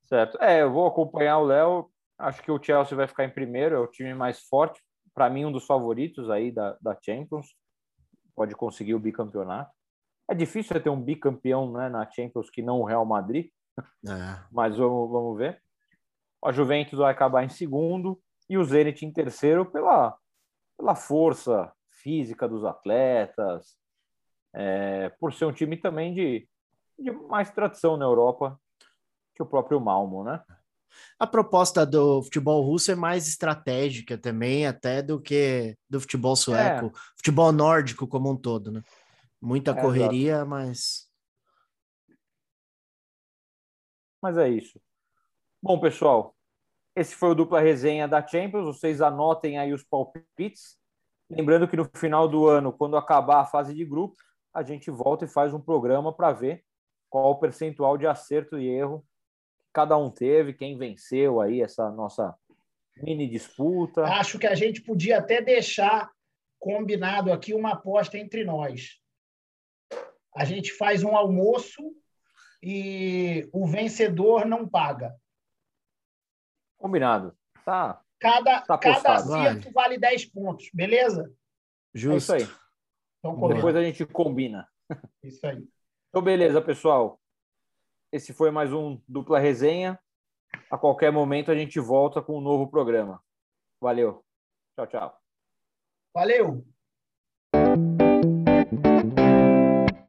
Certo. 0.06 0.42
É, 0.42 0.62
eu 0.62 0.72
vou 0.72 0.88
acompanhar 0.88 1.38
o 1.38 1.46
Léo. 1.46 1.90
Acho 2.18 2.42
que 2.42 2.52
o 2.52 2.62
Chelsea 2.62 2.96
vai 2.96 3.08
ficar 3.08 3.26
em 3.26 3.30
primeiro, 3.30 3.76
é 3.76 3.80
o 3.80 3.88
time 3.88 4.14
mais 4.14 4.42
forte. 4.42 4.82
Para 5.14 5.30
mim, 5.30 5.46
um 5.46 5.52
dos 5.52 5.66
favoritos 5.66 6.30
aí 6.30 6.52
da, 6.52 6.78
da 6.82 6.98
Champions. 7.02 7.48
Pode 8.36 8.56
conseguir 8.56 8.96
o 8.96 9.00
bicampeonato. 9.00 9.72
É 10.30 10.34
difícil 10.34 10.82
ter 10.82 10.90
um 10.90 11.02
bicampeão 11.02 11.72
né, 11.72 11.90
na 11.90 12.10
Champions 12.10 12.50
que 12.50 12.62
não 12.62 12.80
o 12.80 12.86
Real 12.86 13.06
Madrid, 13.06 13.50
é. 13.78 13.82
mas 14.52 14.78
vamos, 14.78 15.12
vamos 15.12 15.38
ver. 15.38 15.62
A 16.44 16.52
Juventus 16.52 16.98
vai 16.98 17.12
acabar 17.12 17.44
em 17.44 17.50
segundo 17.50 18.20
e 18.50 18.58
o 18.58 18.64
Zenit 18.64 19.06
em 19.06 19.12
terceiro 19.12 19.66
pela, 19.66 20.18
pela 20.78 20.96
força 20.96 21.72
física 22.02 22.48
dos 22.48 22.66
atletas, 22.66 23.78
é, 24.54 25.10
por 25.20 25.34
ser 25.34 25.46
um 25.46 25.54
time 25.54 25.78
também 25.78 26.14
de, 26.14 26.48
de 26.98 27.12
mais 27.12 27.52
tradição 27.52 27.98
na 27.98 28.06
Europa 28.06 28.60
que 29.34 29.42
o 29.42 29.46
próprio 29.46 29.80
Malmo, 29.80 30.24
né? 30.24 30.44
A 31.20 31.26
proposta 31.26 31.86
do 31.86 32.22
futebol 32.24 32.62
russo 32.62 32.92
é 32.92 32.96
mais 32.96 33.28
estratégica 33.28 34.18
também, 34.18 34.68
até 34.68 35.02
do 35.02 35.20
que 35.20 35.76
do 35.90 36.00
futebol 36.00 36.36
sueco, 36.36 36.88
é. 36.88 36.92
futebol 37.18 37.52
nórdico 37.52 38.08
como 38.08 38.32
um 38.32 38.38
todo, 38.38 38.72
né? 38.72 38.84
Muita 39.42 39.72
é, 39.72 39.82
correria, 39.82 40.36
exato. 40.36 40.50
mas. 40.50 41.10
Mas 44.22 44.38
é 44.38 44.48
isso. 44.48 44.80
Bom, 45.62 45.80
pessoal, 45.80 46.36
esse 46.96 47.16
foi 47.16 47.32
o 47.32 47.36
dupla 47.36 47.60
resenha 47.60 48.08
da 48.08 48.26
Champions. 48.26 48.66
Vocês 48.66 49.02
anotem 49.02 49.58
aí 49.58 49.74
os 49.74 49.84
palpites. 49.84 50.78
Lembrando 51.30 51.68
que 51.68 51.76
no 51.76 51.90
final 51.96 52.28
do 52.28 52.48
ano, 52.48 52.72
quando 52.72 52.96
acabar 52.96 53.42
a 53.42 53.46
fase 53.46 53.74
de 53.74 53.84
grupo, 53.84 54.16
a 54.54 54.62
gente 54.62 54.92
volta 54.92 55.26
e 55.26 55.28
faz 55.28 55.54
um 55.54 55.60
programa 55.60 56.14
para 56.14 56.32
ver 56.32 56.64
qual 57.10 57.32
o 57.32 57.40
percentual 57.40 57.98
de 57.98 58.06
acerto 58.06 58.58
e 58.58 58.68
erro 58.68 59.04
cada 59.74 59.98
um 59.98 60.10
teve, 60.10 60.54
quem 60.54 60.78
venceu 60.78 61.42
aí 61.42 61.62
essa 61.62 61.90
nossa 61.90 62.34
mini 62.98 63.28
disputa. 63.28 64.04
Acho 64.04 64.38
que 64.38 64.48
a 64.48 64.56
gente 64.56 64.82
podia 64.82 65.18
até 65.18 65.42
deixar 65.42 66.12
combinado 66.60 67.34
aqui 67.34 67.54
uma 67.54 67.74
aposta 67.74 68.18
entre 68.18 68.46
nós. 68.46 69.02
A 70.36 70.46
gente 70.46 70.72
faz 70.74 71.04
um 71.04 71.16
almoço 71.16 71.82
e 72.62 73.50
o 73.52 73.68
vencedor 73.68 74.46
não 74.46 74.68
paga. 74.68 75.16
Combinado. 76.78 77.36
Tá. 77.66 78.02
Cada, 78.20 78.62
tá 78.62 78.78
cada 78.78 79.16
acerto 79.16 79.72
vale. 79.72 79.74
vale 79.74 79.98
10 79.98 80.26
pontos, 80.28 80.70
beleza? 80.74 81.30
Justo. 81.94 82.34
É 82.34 82.38
isso 82.38 82.50
aí. 82.52 82.58
Então, 83.20 83.48
Depois 83.48 83.76
a 83.76 83.84
gente 83.84 84.06
combina. 84.06 84.68
Isso 85.22 85.46
aí. 85.46 85.66
Então, 86.10 86.22
beleza, 86.22 86.62
pessoal. 86.62 87.20
Esse 88.14 88.32
foi 88.32 88.52
mais 88.52 88.72
um 88.72 89.02
dupla 89.08 89.40
resenha. 89.40 90.00
A 90.70 90.78
qualquer 90.78 91.12
momento 91.12 91.50
a 91.50 91.56
gente 91.56 91.80
volta 91.80 92.22
com 92.22 92.38
um 92.38 92.42
novo 92.42 92.70
programa. 92.70 93.20
Valeu. 93.82 94.24
Tchau, 94.76 94.86
tchau. 94.86 95.20
Valeu. 96.14 96.64